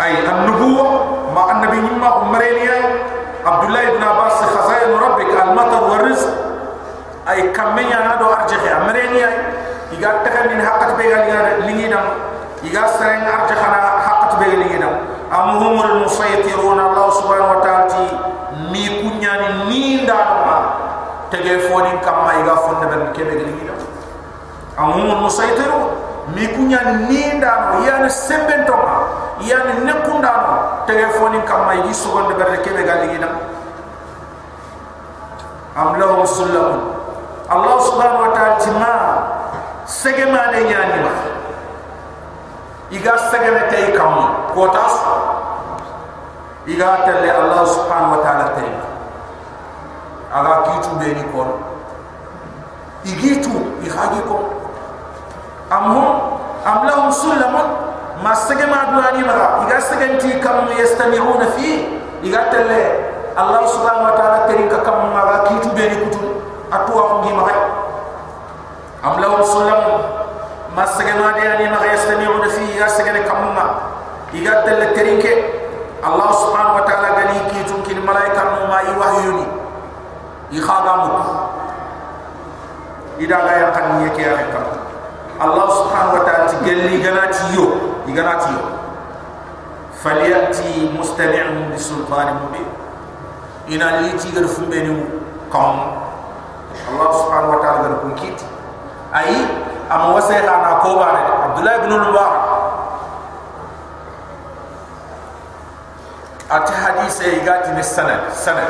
[0.00, 0.88] ay an-nubuwa
[1.36, 1.84] ma annabi
[3.46, 6.28] عبد الله بن عباس خزائن ربك المطر والرزق
[7.30, 9.34] اي كم من يانا دو ارجخ امريني اي
[9.92, 11.20] يغا تخن من حقت بيغا
[11.60, 12.04] لينا نام
[12.62, 14.88] يغا سرين ارجخنا حقت بيغا لينا
[15.32, 18.08] ام هم المسيطرون الله سبحانه وتعالى
[18.72, 20.70] مي كنيان ني دا ما
[21.30, 23.74] تجي فوني كم ما يغا فوند بن كبي لينا
[24.78, 25.90] ام هم المسيطرون
[26.36, 28.74] مي كنيان ني دا ما يان سمبن تو
[29.40, 30.54] yani nekunda no
[30.86, 33.36] telefoni kam may gi sugonde berde kebe dam
[35.76, 36.80] am lahum sulam
[37.52, 38.94] allah subhanahu wa ta'ala tima
[39.84, 41.12] segema de nyani ma
[42.90, 44.16] iga segeme tay kam
[44.56, 44.96] ko tas
[46.64, 48.70] iga telle allah subhanahu wa ta'ala tay
[50.32, 51.44] aga kitu be ni ko
[53.04, 53.52] igitu
[53.84, 54.40] ihagi ko
[55.68, 56.08] am hum
[56.64, 57.12] am lahum
[58.24, 61.78] ما سجن ما دواني مرا إذا سجن تي كم يستمرون فيه
[62.22, 62.70] إذا تل
[63.38, 66.20] الله سبحانه وتعالى تري كم مرا كيتو بيني كتو
[66.72, 67.56] أتوا عندي مرا
[69.04, 69.80] أم لا وسلم
[70.76, 73.74] ما سجن ما دواني مرا يستمرون فيه إذا سجن كم مرا
[74.34, 75.44] إذا تل تري
[76.06, 79.46] الله سبحانه وتعالى غني كيتو كن ملاك كم ما يوحيوني
[80.52, 81.32] إخاذ مكو
[83.20, 84.85] إذا غير كان يكيرك كم مرا
[85.42, 87.66] الله سبحانه وتعالى تقول لي قناتي يو
[88.06, 88.64] قناتي يو
[90.04, 91.42] فليأتي مستمع
[91.74, 92.68] بسلطان مبين
[93.68, 95.04] إن الإيتي قرفوا بينهم
[95.52, 95.78] قوم
[96.88, 98.40] الله سبحانه وتعالى قرفوا كيت
[99.16, 99.36] أي
[99.92, 102.40] أما وسيط عن عقوبة عبد الله بن المبارك
[106.50, 108.68] أتي حديثة يقاتي من السنة السنة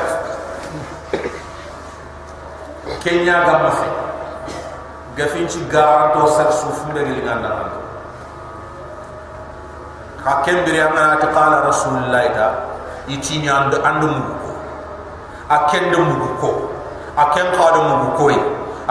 [3.05, 3.93] كينيا قمفين
[5.17, 7.73] gafin ci garanto sar su fumbe ni nganda
[10.23, 12.47] ka kembere amana ta qala rasulullah ta
[13.09, 14.51] itini and andu mu ko
[15.49, 16.51] akende mu ko
[17.17, 18.41] aken qada mu ko yi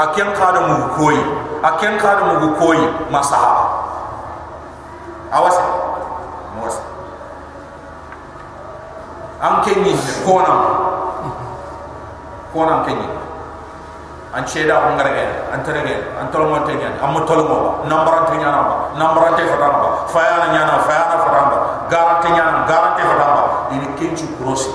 [0.02, 1.22] aken qada mu ko yi
[1.62, 3.86] aken qada mu ko yi masaha.
[5.36, 5.62] Awase.
[6.58, 6.76] Mos
[9.42, 9.94] am kenni
[10.26, 10.56] kona
[12.54, 13.25] kona kenni
[14.36, 15.26] an ceda ko ngarage
[15.56, 20.76] an terege an tolmo tenya am tolmo nambara tenya namba nambara te fatamba fayana nyana
[20.84, 21.58] fayana fatamba
[21.88, 24.72] garante nyana garante fatamba ini kenci krosi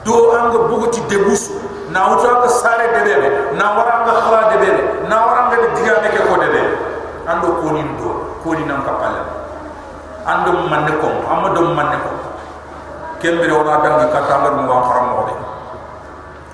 [0.00, 1.52] do anga buguti debusu
[1.92, 6.40] na wuta ka sare debebe na waranga khala debebe na waranga de digame ke ko
[6.40, 6.72] debebe
[7.28, 8.10] ando ko ni do
[8.40, 9.20] ko kapala
[10.24, 12.10] ando manne ko amado manne ko
[13.20, 15.55] kembere wona dangi katambar mo wa haram mo de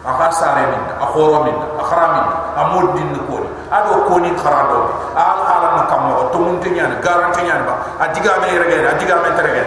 [0.03, 2.27] aka sare min a khoro min a khara min
[2.59, 4.79] a mod din ko ni ado ko ni khara do
[5.15, 7.75] al ala na kam to mun tinya ni garanti nya ba.
[8.03, 9.65] A diga me rege a diga me terege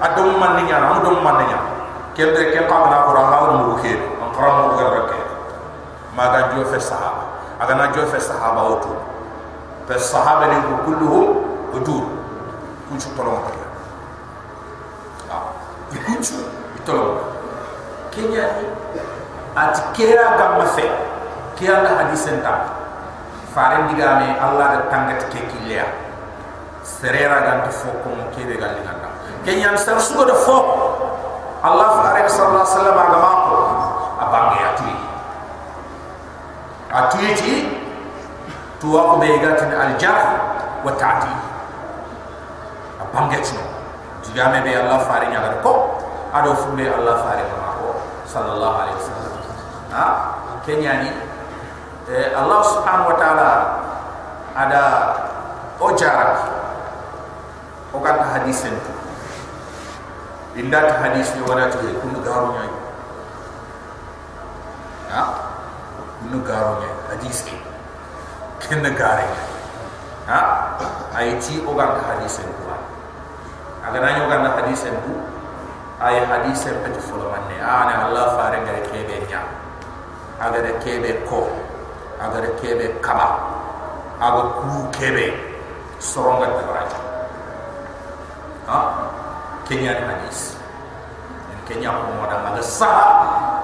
[0.00, 1.58] a do man ni nya do man ni nya
[2.14, 5.18] kem de kem kam na ko ra hawo mo ke an khara mo ga rake
[6.12, 7.24] ma ga jo fe sahaba.
[7.58, 8.92] Aga na jo fe sahaba o to
[9.88, 11.26] pe sahaba ni ko kulluhum
[11.74, 12.04] udur.
[12.88, 13.52] Kunchu tolong ta
[15.32, 15.52] ah
[15.92, 16.40] kunchu
[16.84, 17.20] tolong.
[18.08, 18.64] Kenya ni
[19.56, 20.84] ati kera gamma fe
[21.56, 22.78] kera na hadisen ta
[23.54, 25.84] faren digame allah da tangat ke kilya
[26.84, 29.08] serera gan to fo ko ke be gal nganda
[29.44, 30.56] kenyan sar sugo da fo
[31.62, 33.56] allah faren sallallahu alaihi wasallam aga ma ko
[34.24, 34.92] abange ati
[36.92, 37.52] ati ti
[38.80, 40.26] to wa ko be gatin al jarh
[40.86, 41.32] wa ta'ti
[43.02, 43.64] abange tino
[44.24, 45.98] digame be allah faren aga ko
[46.32, 47.88] ado fumbe allah faren ma ko
[48.28, 49.27] sallallahu alaihi wasallam
[49.92, 50.06] ha?
[50.64, 51.10] Kenyani
[52.08, 53.50] eh, Allah subhanahu wa ta'ala
[54.58, 54.84] ada
[55.78, 56.34] ojarak
[57.94, 58.92] o kan hadis itu
[60.58, 61.78] indat hadis ni wala tu?
[61.78, 62.72] Kun garu nyai
[65.14, 65.22] ha?
[66.20, 67.56] Kun garu nyai hadis ni
[68.58, 69.28] ken gare
[70.26, 70.40] ha?
[71.16, 72.58] Ai ti o kan hadis itu
[73.88, 75.12] agar nanyo kan hadis itu
[75.96, 79.40] ay hadis itu fulo manne ana Allah fare ngare kebe nya
[80.38, 81.46] agar kebe ko.
[82.22, 83.28] Agar kebe kaba.
[84.22, 85.34] Aga ku kebe.
[85.98, 86.98] Soronga tabaraja
[88.68, 88.78] ha?
[89.66, 90.54] Kenya hadis.
[91.50, 92.92] En kenya ko moda aga sa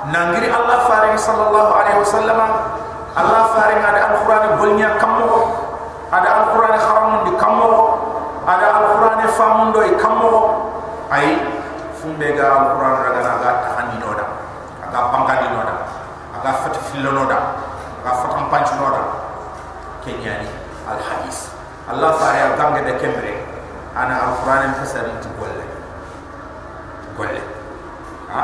[0.09, 2.39] nangiri allah faring sallallahu alaihi wasallam
[3.17, 5.49] allah faring ada alquran bolnya kammo
[6.13, 7.73] ada alquran haram di kammo
[8.45, 10.33] ada alquran famundo e kammo
[11.09, 11.41] ay
[11.97, 14.27] fumbe ga alquran raga na ga tahani noda
[14.85, 15.54] aga fat
[16.93, 17.39] fillo noda
[18.05, 19.03] rafatam panch noda
[20.05, 20.49] kenyani
[20.89, 21.49] al hadis
[21.89, 23.33] allah fare al gange de kembre.
[23.95, 25.62] Ana al qur'an en fasari ti golle.
[27.16, 27.41] Golle.
[28.35, 28.43] Ha?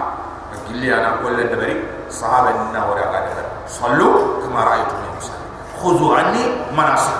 [0.68, 1.74] Gilli ana golle de bari
[2.08, 5.46] sahaba ni na wara gade de sallu kama ra'aytu musalli
[5.82, 7.18] khudhu anni manasik.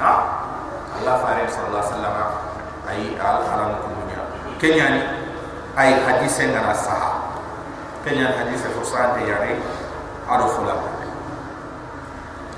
[0.00, 0.10] Ha?
[0.96, 2.16] Allah fare sallallahu alaihi wasallam
[2.88, 4.20] ay al alam kumunya
[4.56, 5.02] kenyani
[5.76, 7.15] ay hadis en ngara saha
[8.06, 9.58] kenyani hadis ko sante yare
[10.30, 10.86] ado fulaka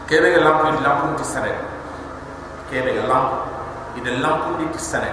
[0.05, 1.57] kebe ga lampu di lampu ti sare
[2.69, 3.37] kebe ga lampu
[3.97, 5.09] di de lampu di ti sare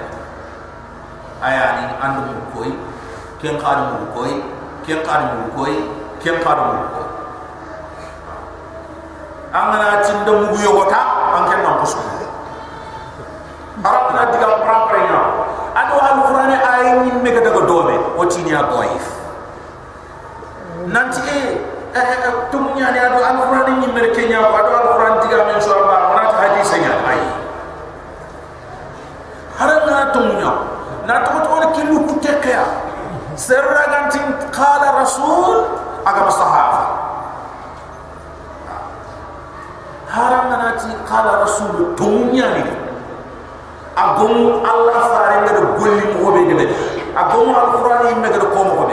[1.40, 2.72] aya ni andu mu koy
[3.40, 4.44] ken qad mu koy
[4.84, 5.72] ken qad mu koy
[6.20, 7.08] ken qad mu koy
[9.56, 11.00] amana tin do mu yogota
[11.32, 11.96] an ken nam pusu
[13.88, 15.22] arab na diga pram prenya
[15.80, 19.05] ado al qur'an ay ni mega daga dobe o tinya doif
[21.96, 22.04] e
[22.52, 26.28] tum nyani ado alquran ni mer kenya ko ado alquran diga men so ba ona
[26.28, 27.22] ta hadis nya ay
[29.56, 30.52] harana tum nya
[31.08, 32.68] na to to ne kilu ku tekya
[33.40, 35.72] serra gantin qala rasul
[36.04, 36.84] aga sahaba
[40.12, 42.76] harana na ti qala rasul tum nyani
[43.96, 46.66] agum allah faare ngado golli mo be de
[47.16, 48.84] agum alquran ni me ngado ko mo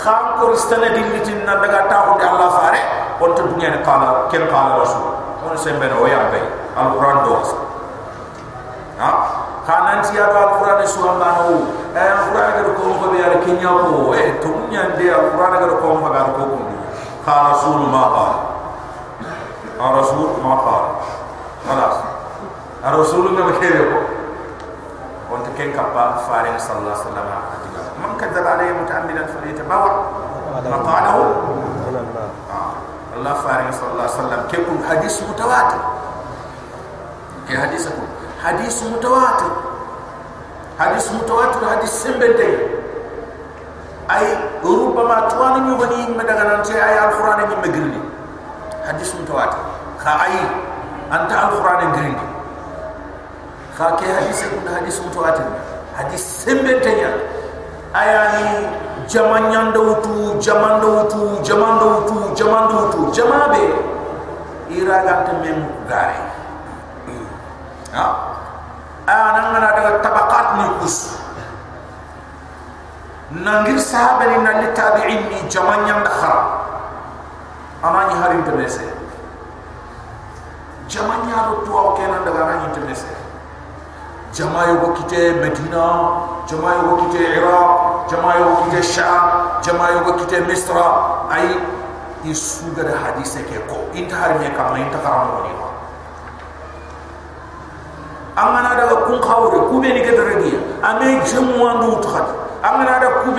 [0.00, 2.80] kham ko ristana dillitin na daga taxu de Allah faare
[3.20, 5.04] on to dunya ne qala ken qala rasul
[5.44, 6.40] on sembe no ya bay
[6.76, 7.36] alquran do
[8.96, 9.10] ha
[9.68, 13.28] kanan ti ya alquran ne suwan ba no eh alquran ga ko ko be ya
[13.44, 16.56] kenya ko eh to dunya de alquran ga ko ko ga ko ko
[17.28, 18.34] qala rasul ma qala
[19.76, 20.88] ha rasul ma qala
[21.66, 21.94] خلاص
[22.86, 24.02] الرسول ما بكيره
[25.30, 27.26] وانت كن كبا فارغ صلى الله عليه وسلم
[27.89, 27.89] من
[28.21, 30.05] كذب عليه متعمدا فليتبوع
[30.65, 31.15] مقعده
[33.17, 34.41] الله فارغ صلى الله عليه وسلم.
[34.51, 35.81] كيكون حديث متواتر.
[37.47, 37.89] كي حديث
[38.45, 39.51] حديث متواتر.
[40.79, 42.57] حديث متواتر حديث سمبنتي
[44.11, 44.25] أي
[44.65, 48.01] ربما توانا نيوغني مدغنانتي أي القرآن من مغرني
[48.87, 49.61] حديث متواتر.
[49.99, 50.37] خا أي
[51.11, 52.17] أنت القرآن غرني
[53.77, 54.43] خا كي حديث
[54.77, 55.45] حديث متواتر.
[55.99, 57.13] حديث سمبنتي
[57.93, 58.67] ayani
[59.07, 63.63] jaman nyanda wutu jaman do wutu jaman do wutu jaman do wutu jamabe
[64.71, 66.15] ira gante mem gare.
[67.91, 68.05] Ha?
[69.07, 71.19] Ana ngana daga tabaqat ni kus.
[73.31, 76.43] Nangir sahaba ni na tabi'in ni jaman nyanda khara
[77.83, 78.83] ana ni harin te mese
[80.87, 82.93] jaman nyado to o kenan daga na ni
[84.33, 85.85] te mese jama yo kite medina
[86.47, 91.55] jama yo kite iraq jama yo kite sham jama yo kite misra ay
[92.25, 95.67] isuga da hadise ke ko inta har me kam inta karam ni ko
[98.37, 100.53] amana daga kun khawre ku be ni ke regi
[100.83, 102.27] ame jamu andu tukhat
[102.63, 103.31] amana da ku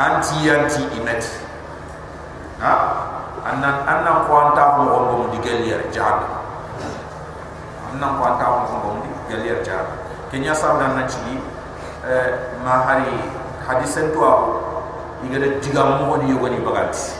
[0.00, 1.20] anti anti imet
[2.64, 2.72] ha?
[3.40, 6.40] Annan annan ko anta ko on bo di gelier jahannam
[7.92, 9.96] annan ko anta ko on bo di gelier jahannam
[10.32, 11.20] kenya sa dan na ci
[12.04, 13.12] eh ma hari
[13.64, 14.20] hadisen to
[15.24, 17.16] igada diga mo ni yogoni baganti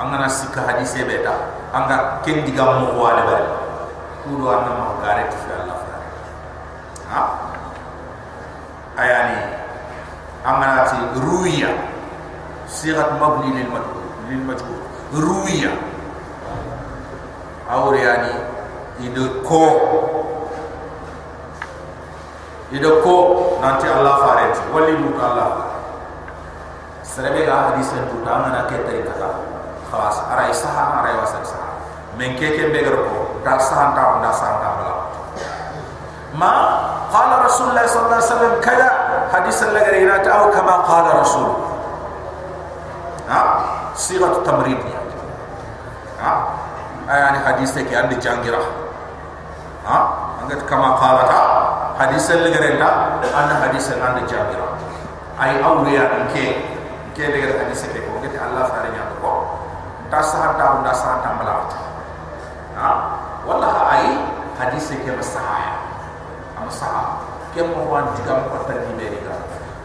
[0.00, 1.36] angana sikka hadise beta.
[1.76, 3.46] Anga ken diga mo wala bal
[4.26, 5.78] kudo anna ma gare ti fi Allah
[7.10, 7.22] ha
[8.98, 9.59] ayani
[10.44, 11.70] angana ti ruwiya
[12.66, 14.80] sigat mabni lil majhul lil majhul.
[15.10, 15.72] Ruwiya
[17.66, 18.32] awre yani
[19.02, 19.62] ido ko
[22.70, 23.14] ido ko
[23.58, 25.66] nanti Allah fareti wali mu Allah.
[27.02, 29.34] Serebe ga hadis en tuta mana ke tari kata.
[29.90, 31.58] Khalas ara isaha ara wasa sa
[32.14, 34.70] men ke ke be ko da sa ta da sa ta
[36.38, 36.52] ma
[37.10, 38.88] qala rasulullah sallallahu alaihi wasallam kada
[39.30, 41.48] hadis la gari ina ta kama qala rasul
[43.30, 43.40] ha
[43.94, 45.00] sigat tamrid ya
[46.18, 46.32] ha
[47.06, 48.58] ayani hadis ke andi jangira
[49.86, 49.96] ha
[50.42, 51.40] angat kama qala ta
[52.02, 54.66] hadis la gari ta anda hadis andi jangira
[55.38, 56.44] ay awliya ke
[57.16, 59.32] ke de gar hadise ke ko ngati allah fa nya ko
[60.10, 60.50] ta sa
[67.56, 69.26] كم هو أنت كم قد تجيبينك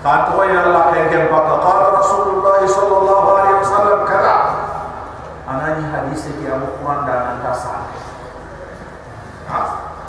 [0.06, 4.36] الله كن كم قال رسول الله صلى الله عليه وسلم كذا.
[5.50, 7.70] أنا ني حديثك يا مقرآن دانا تاسع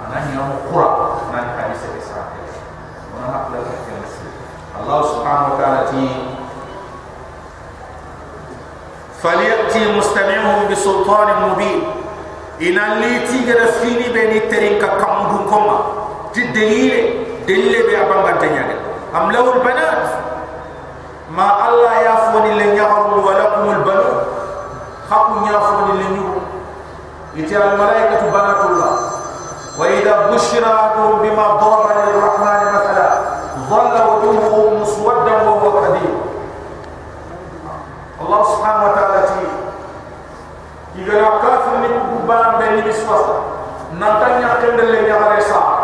[0.06, 2.28] أنا ني مقرآن أنا ني حديثك ساعة
[3.14, 3.58] وأنا أقبل
[4.80, 6.08] الله سبحانه وتعالى تي
[9.22, 11.82] فليأتي مستمعهم بسلطان مبين.
[12.62, 15.80] إن اللي تيجي فيني بين الترين كم دون كما
[16.32, 18.76] تدليل dille be abamba tanyade
[19.14, 20.02] am lahul banat.
[21.30, 24.14] Ma allah yafuni le nyaharu wa lakumul banu.
[25.08, 26.26] Khaku nyafuni le nyu
[27.38, 28.92] ite al malaikatu banatullah.
[29.76, 33.06] Wa idha bushira ahadum bima dhaba lil rahman mathala
[33.68, 36.12] dhalla wujuhu muswadda wa huwa kadhib
[38.20, 39.44] allah subhanahu wa ta'ala ti
[41.04, 43.36] igara kafir min kubban be ni biswasa
[44.00, 45.75] nantanya kendele nyahare sa'a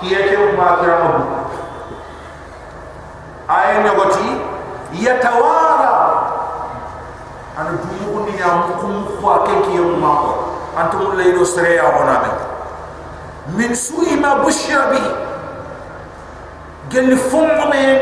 [0.00, 1.24] kiyete umakira mabu
[3.48, 4.28] aya nyogoti
[4.92, 5.92] yatawara.
[7.56, 10.34] Anu dumugu ni ya mkumu kwa keki ya umako
[10.80, 12.28] antumula ilo sere ya honame
[13.56, 15.00] min sui ma bushya bi.
[16.88, 18.00] Gelli fumu me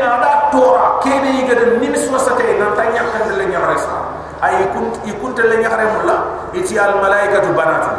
[0.51, 0.99] tora.
[1.03, 3.95] Kene yi gadan min nan tanya kan de le nyare sa
[4.41, 6.15] ay kun i kun te le nyare mulla
[6.53, 7.89] eti al malaikatu banatu.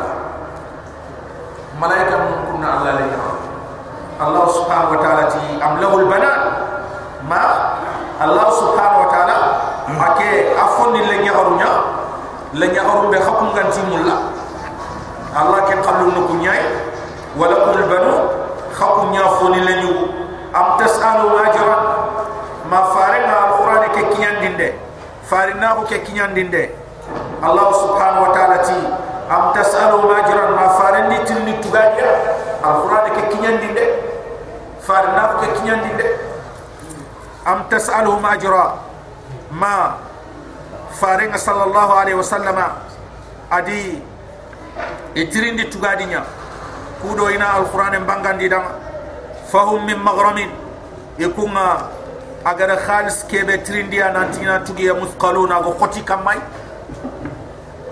[1.80, 2.35] Malaikatu
[4.16, 5.24] Allah subhanahu wa ta'ala
[5.60, 6.40] am amlahul banan
[7.28, 7.44] ma
[8.16, 9.36] Allah subhanahu wa ta'ala
[9.86, 11.70] ake afun ni lenya arunya
[12.56, 13.84] lenya arun be khakum kan si
[15.36, 16.64] Allah kan ke kallum nuku nyai
[17.36, 18.12] walakul banu
[18.72, 19.92] khakum nyafu ni lenyu.
[20.56, 21.82] Am tas anu majoran
[22.72, 24.68] ma farina al-Quran ke kinyan dinde.
[25.28, 26.72] Farina hu ke kinyan dinde.
[27.44, 28.80] Allah subhanahu wa ta'ala ti
[29.28, 32.16] am tas anu majoran ma farin ni tilni tugadiyah
[33.12, 33.95] ke kinyan dinde
[34.86, 36.06] farina ko ke kinyandinde
[37.44, 38.78] am tasalu majra
[39.50, 39.98] ma
[40.94, 42.86] faringa sallallahu alaihi wasallama
[43.50, 44.02] adi
[45.14, 46.22] itirindi tugadinya
[47.02, 48.72] kudo ina alquran bangandi dama.
[49.52, 50.50] Fahum min maghramin.
[51.18, 51.88] Ikunga
[52.44, 56.36] agar khalis kebe trindi anantina tugi ya muthqaluna go khoti kamay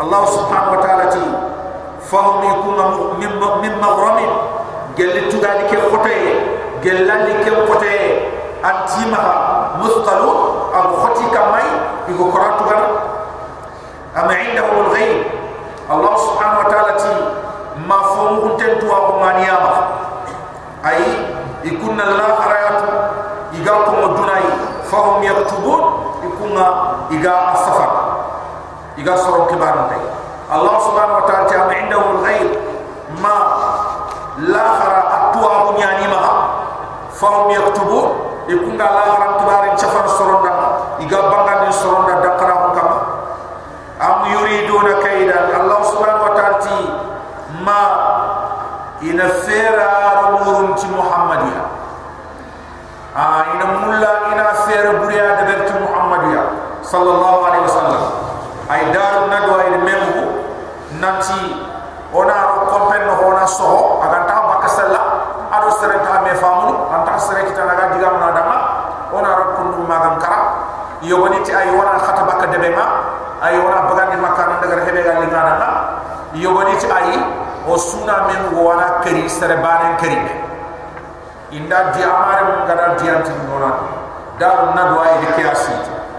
[0.00, 1.24] Allah subhanahu wa ta'ala ti
[2.10, 2.78] fahum yakun
[3.18, 4.30] min min maghramin.
[4.96, 6.16] Gelli tugadi ke khote
[6.84, 7.94] gelali ke khote
[8.60, 9.22] antima
[9.80, 10.30] muthqalu
[10.76, 11.66] ab khoti kamay
[12.12, 12.88] igo koratu gana
[14.14, 15.24] am indahu al-ghayb
[15.84, 17.12] Allah subhanahu wa ta'ala ti
[17.88, 19.72] ma famu kuntentu wa maniyama
[20.84, 21.00] ay
[21.64, 22.88] ikunna Allah harayatu
[23.60, 24.46] iga ko modunai
[24.88, 25.82] fahum yaktubun
[26.24, 26.68] ikunga
[27.12, 27.92] iga safar
[29.00, 30.02] iga soro kibar tay
[30.52, 32.48] allah subhanahu wa ta'ala ta indahu al-ghaib
[33.18, 33.36] ma
[34.44, 36.20] la khara atwa bunyani ma
[39.24, 40.52] khara kibar chafar soronda
[41.00, 42.90] iga bangan soronda dakara kam
[44.00, 45.48] am yuriduna kaidan.
[45.54, 46.78] Allah subhanahu wa ta'ala ti
[47.64, 47.82] ma
[49.00, 49.90] ina fera
[50.28, 51.66] rumurun ti muhammadiyah.
[53.14, 56.42] Ah, ina mulla ina fere buriya de berti muhammadiya
[56.82, 58.04] sallallahu alaihi wasallam.
[58.66, 60.20] Ay daru nadwa ay memu
[60.98, 61.38] nanti
[62.10, 63.93] ona ro kompen no ona so
[71.44, 72.86] ti ay ona khata baka debe ma
[73.44, 75.70] ay ona bagandi makana daga hebe ga linga dama
[76.34, 77.20] yogoni ti ay
[77.68, 80.18] o suna men wona keri sere banen keri
[81.54, 83.70] inda di amare mun gadal di antin nona
[84.40, 85.72] dar nadwa ide kiasi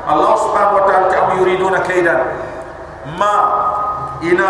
[0.06, 2.22] Allah subhanahu wa ta'ala ta yuriduna kaidan
[3.18, 3.34] ma
[4.22, 4.49] ina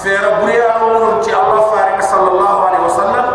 [0.00, 3.26] fera buriya umur ti Allah faring sallallahu alaihi wasallam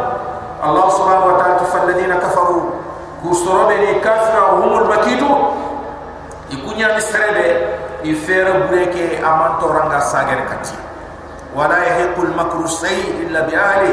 [0.65, 2.81] Allah subhanahu wa ta'ala fa alladhina kafaru
[3.23, 5.29] kusorobe ni kafira humul makidu
[6.55, 7.47] ikunya misrebe
[8.07, 10.75] ifera bureke amantoranga sagere kati
[11.55, 13.91] wala yahiqul makru sayyi illa bi ahli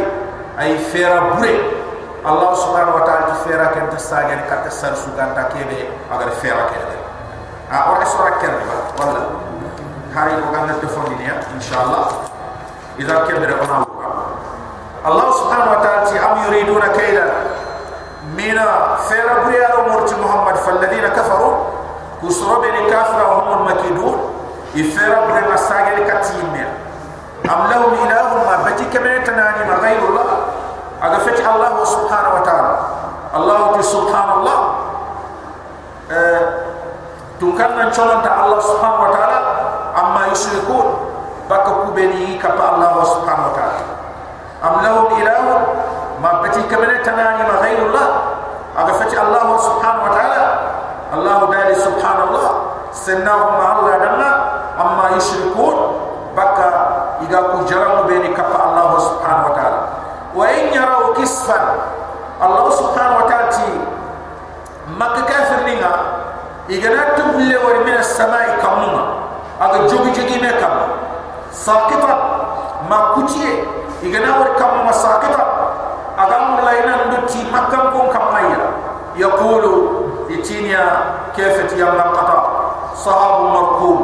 [0.58, 1.54] ay fera bure
[2.22, 6.96] allah subhanahu wa ta'ala fera ken ta sagere kata sar suganta kebe agar fera kebe
[7.72, 8.60] a ora sura kebe
[9.00, 9.22] wala
[10.12, 12.28] hari ko ganda telefon ni ya inshallah
[13.00, 13.86] idha kebe ona
[15.08, 17.26] allah subhanahu wa ta'ala ti am yuriduna kayda
[18.36, 21.71] mina fera bure ya umur muhammad falladina kafaru
[22.22, 24.18] كسروب الكافر هم المكيدون
[24.74, 26.64] يفرى بنا ساقة لكتيمة
[27.44, 30.24] أم لهم إله ما بجي كمية تناني غير الله
[31.02, 32.76] أقا فتح الله سبحانه وتعالى
[33.36, 34.58] الله في سلطان الله
[37.40, 39.38] تكلم شلون تاع الله سبحانه وتعالى
[40.00, 40.86] أما يشركون
[41.50, 43.82] بك كوبيني كبا الله سبحانه وتعالى
[44.64, 45.58] أم لهم إله
[46.22, 48.08] ما بتي كمان تناني ما غير الله
[48.78, 50.71] أقفت الله سبحانه وتعالى
[51.12, 52.48] Allah Ta'ala subhanallah
[52.92, 54.30] sennahu ma Allah dalla
[54.80, 55.76] amma yushrikun
[56.32, 56.68] baka
[57.20, 59.80] iga ku jalan ku beni kata Allah subhanahu wa ta'ala.
[60.32, 61.60] Wa in yarau kisfan
[62.40, 63.68] Allah subhanahu wa ta'ala ti
[64.96, 65.92] mak kafir ninga
[66.72, 69.04] iga natu bulle wa min as-sama'i kamuma
[69.60, 70.96] aga jogi jogi me kam
[71.52, 72.12] saqita
[72.88, 73.68] ma kutiye
[74.00, 75.44] iga na war kam ma saqita
[76.16, 77.18] aga mulaina ndu
[77.52, 78.60] makam ko kamaya
[79.14, 80.01] yaqulu
[80.32, 80.84] itinia
[81.36, 82.38] kefet yang qata
[82.96, 83.98] sahabu markum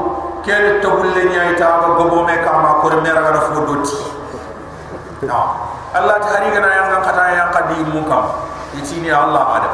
[0.44, 3.96] kene tabulle nyaay ta ga gobo me kama ko mera ga fo doti
[5.96, 8.24] allah ta hari gana yang qata yang qadi mu kam
[8.76, 9.70] itinia allah ada.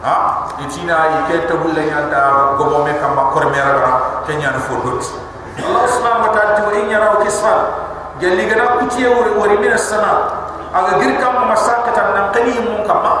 [0.00, 0.16] Ha?
[0.64, 3.92] Itinia ay ke tabulle nyaay ta gobo me kama ko mera ga
[4.24, 5.12] kenya na fo doti
[5.60, 7.60] allah subhanahu wa ta'ala wa in yaraw kisfan
[8.16, 10.40] gelli gana kutiye wori wori min as-sama
[10.72, 13.14] aga girkam masakatan nan qani mu kama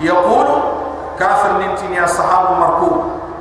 [0.00, 0.83] yaqulu
[1.18, 2.90] kafir nintinya sahabu marku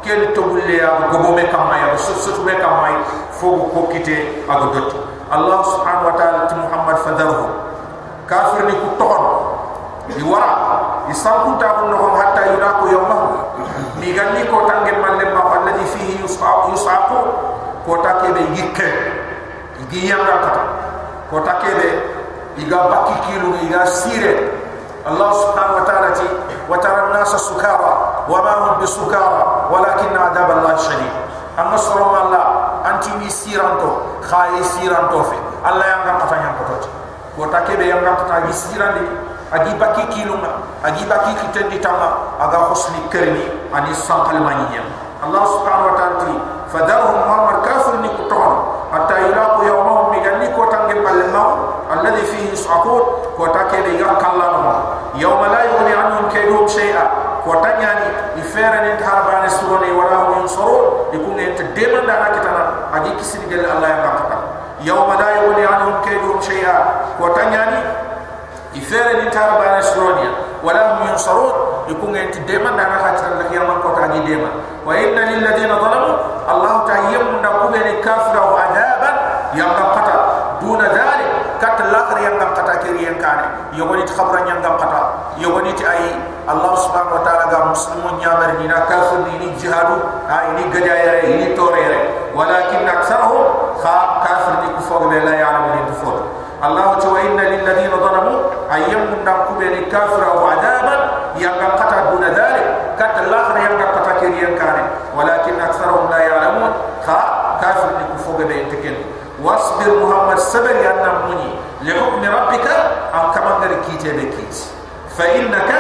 [0.04, 2.94] kel tobulle ya gobo me kam ya sussut me kamay
[3.40, 4.90] fogu ko kite ago dot
[5.32, 7.48] allah subhanahu wa taala ti muhammad fadaru
[8.28, 9.24] kafir ni ku ton
[10.12, 10.52] di wara
[11.08, 13.18] isanku ta ko no hatta yura ko yawma
[14.04, 17.20] ni ganni ko tangi malle ma alladhi fihi yusaqu yusaqu
[17.88, 18.90] ko ta ke be yikke
[19.88, 20.52] gi yanga ko
[21.32, 21.90] ko ta ke be
[22.60, 24.62] iga bakki kilu iga sire.
[25.04, 26.24] Allah subhanahu wa taala ti
[26.70, 27.94] وترى الناس سكارى
[28.30, 31.14] وما هم بسكارى ولكن عذاب الله شديد.
[31.60, 32.44] أما سرما الله
[32.90, 33.90] أنت ميسيران تو
[34.30, 35.38] خاي سيران تو في.
[35.70, 36.88] الله يعنى قطع يعنى قطع
[37.38, 39.10] وتكيب يعنى قطع يسيران لك
[39.54, 40.52] أجي باكي كيلوما
[40.86, 42.10] أجي باكي كتن دي تاما
[42.42, 44.86] أغا خسلي كرمي أني سنق المانيين
[45.24, 46.40] الله سبحانه وتعالى
[46.74, 48.54] فدرهم مرمر كافر نكتون
[48.94, 51.08] حتى يلاقوا يومهم مجال نكو تنجم
[51.94, 53.04] الذي فيه سعقود
[53.40, 54.84] وتكيب يعنى قلانهم
[55.16, 55.93] يوم لا يغني
[56.33, 57.11] عنهم كيدهم شيئا
[57.45, 58.07] كوتانياني
[58.37, 63.65] يفيرن انت هربان سروني ولا هم ينصرون يكون انت ديما دانا كتنا اجي كسيني جل
[63.65, 64.39] الله يبقى
[64.81, 66.85] يوم لا يغني عنهم كيدهم شيئا
[67.19, 67.81] كوتانياني
[68.75, 70.29] يفيرن انت هربان سروني
[70.65, 71.53] ولا هم ينصرون
[71.89, 74.49] يكون انت ديما دانا كتنا لك يوم كوتاني ديما
[74.87, 76.17] وإن للذين ظلموا
[76.51, 77.73] الله تعيم نقوم
[78.05, 79.19] كافر عذابا
[79.55, 80.15] ينقطع
[80.61, 81.12] دون ذلك
[83.78, 85.02] yogoni ti khabra nyanga pata
[85.42, 86.14] yogoni ti ay
[86.46, 89.96] allah subhanahu wa ta'ala ga muslimu nyamar ni na kafu ni ni jihadu.
[90.28, 92.02] Ha ni gaja yare ni tore yare
[92.36, 93.96] walakin aktharuhum kha
[94.28, 96.16] kafir ni kufur bi la ya'lamu ni kufur.
[96.64, 98.34] Allah ta wa inna lil ladina zalamu
[98.72, 101.02] ayyam mundam kubbe ni kafira wa adaban
[101.40, 106.08] yang ga kata guna dalik kata allah yang ga kata kiri yang kare walakin aktharuhum
[106.08, 106.66] la ya'lamu
[107.04, 107.20] kha
[107.60, 108.96] kafir ni kufur bi tikin
[109.44, 111.63] wasbir muhammad sabri annam muni.
[111.83, 112.67] لحكم ربك
[113.15, 114.57] ام كما غير كيتي بكيت
[115.19, 115.71] فانك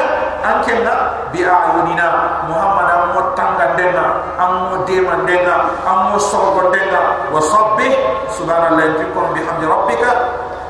[0.44, 0.94] انكنا
[1.32, 2.08] باعيننا
[2.48, 4.04] محمد ام تانغا دنا
[4.40, 5.56] ام ديما دنا
[5.90, 7.00] ام صوغ دنا
[7.32, 7.92] وصبح
[8.38, 10.04] سبحان الله يكون بحمد ربك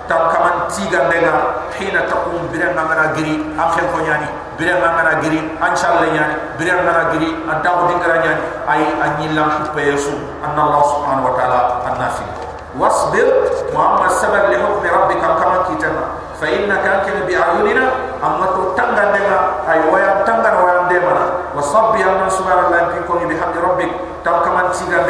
[0.08, 1.34] تام كما تيغا دنا
[1.78, 4.28] حين تقوم بين غنا غري ام خل كو نياني
[4.58, 8.82] بين غنا غري ان شاء الله نياني بين غنا غري ان تاو دينغرا نياني اي
[9.04, 10.12] اني لام بيسو
[10.44, 11.60] ان الله سبحانه وتعالى
[11.92, 12.41] النافي
[12.79, 13.27] واصبر
[13.75, 16.05] وأما السبب لحكم ربك كما كتما
[16.41, 17.85] فانك كان بأعيننا
[18.23, 19.39] أما تتنغا دما
[19.71, 21.15] أي ويا تنغا ويا دما
[21.57, 23.91] وصبي أن سبحان الله بكم بحق ربك
[24.25, 25.03] تم كما تسيغا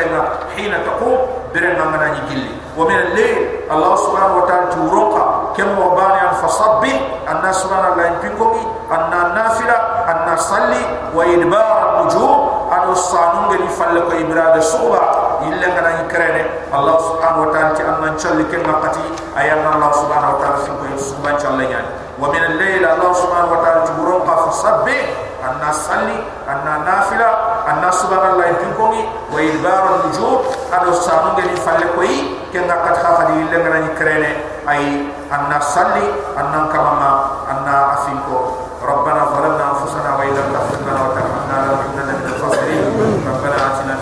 [0.55, 1.17] حين تقوم
[1.53, 2.49] برنا من يجلي.
[2.77, 3.37] ومن الليل
[3.71, 6.95] الله سبحانه وتعالى تورقا كم وبان فصبي
[7.29, 8.51] أن سبحان الله بكم
[8.91, 9.77] أن نافله
[10.09, 10.83] أن نصلي
[11.15, 12.49] وإدبار النجوم.
[12.73, 15.01] أن صانون لفلك ابراد الصبح
[15.48, 16.42] illa ngana ikrene
[16.72, 19.04] allah subhanahu wa ta'ala ti annan challi ken ngati
[19.38, 23.54] ayana allah subhanahu wa ta'ala sin ko suba challe nyani wa min al-layl allah subhanahu
[23.54, 24.98] wa ta'ala tiburon qa fasabbi
[25.38, 26.18] anna salli
[26.50, 27.28] anna nafila
[27.70, 30.42] anna subhanallah dinkomi wa idbar nujum
[30.74, 34.30] ado sanu ngeli falle ko yi ken ngakat khadi illa ngana ikrene
[34.66, 36.04] ay anna salli
[36.34, 37.10] anna kamama
[37.46, 42.82] anna afinko ربنا ظلمنا انفسنا وان لم تغفر لنا وترحمنا لنكونن من الخاسرين
[43.26, 44.01] ربنا اتنا في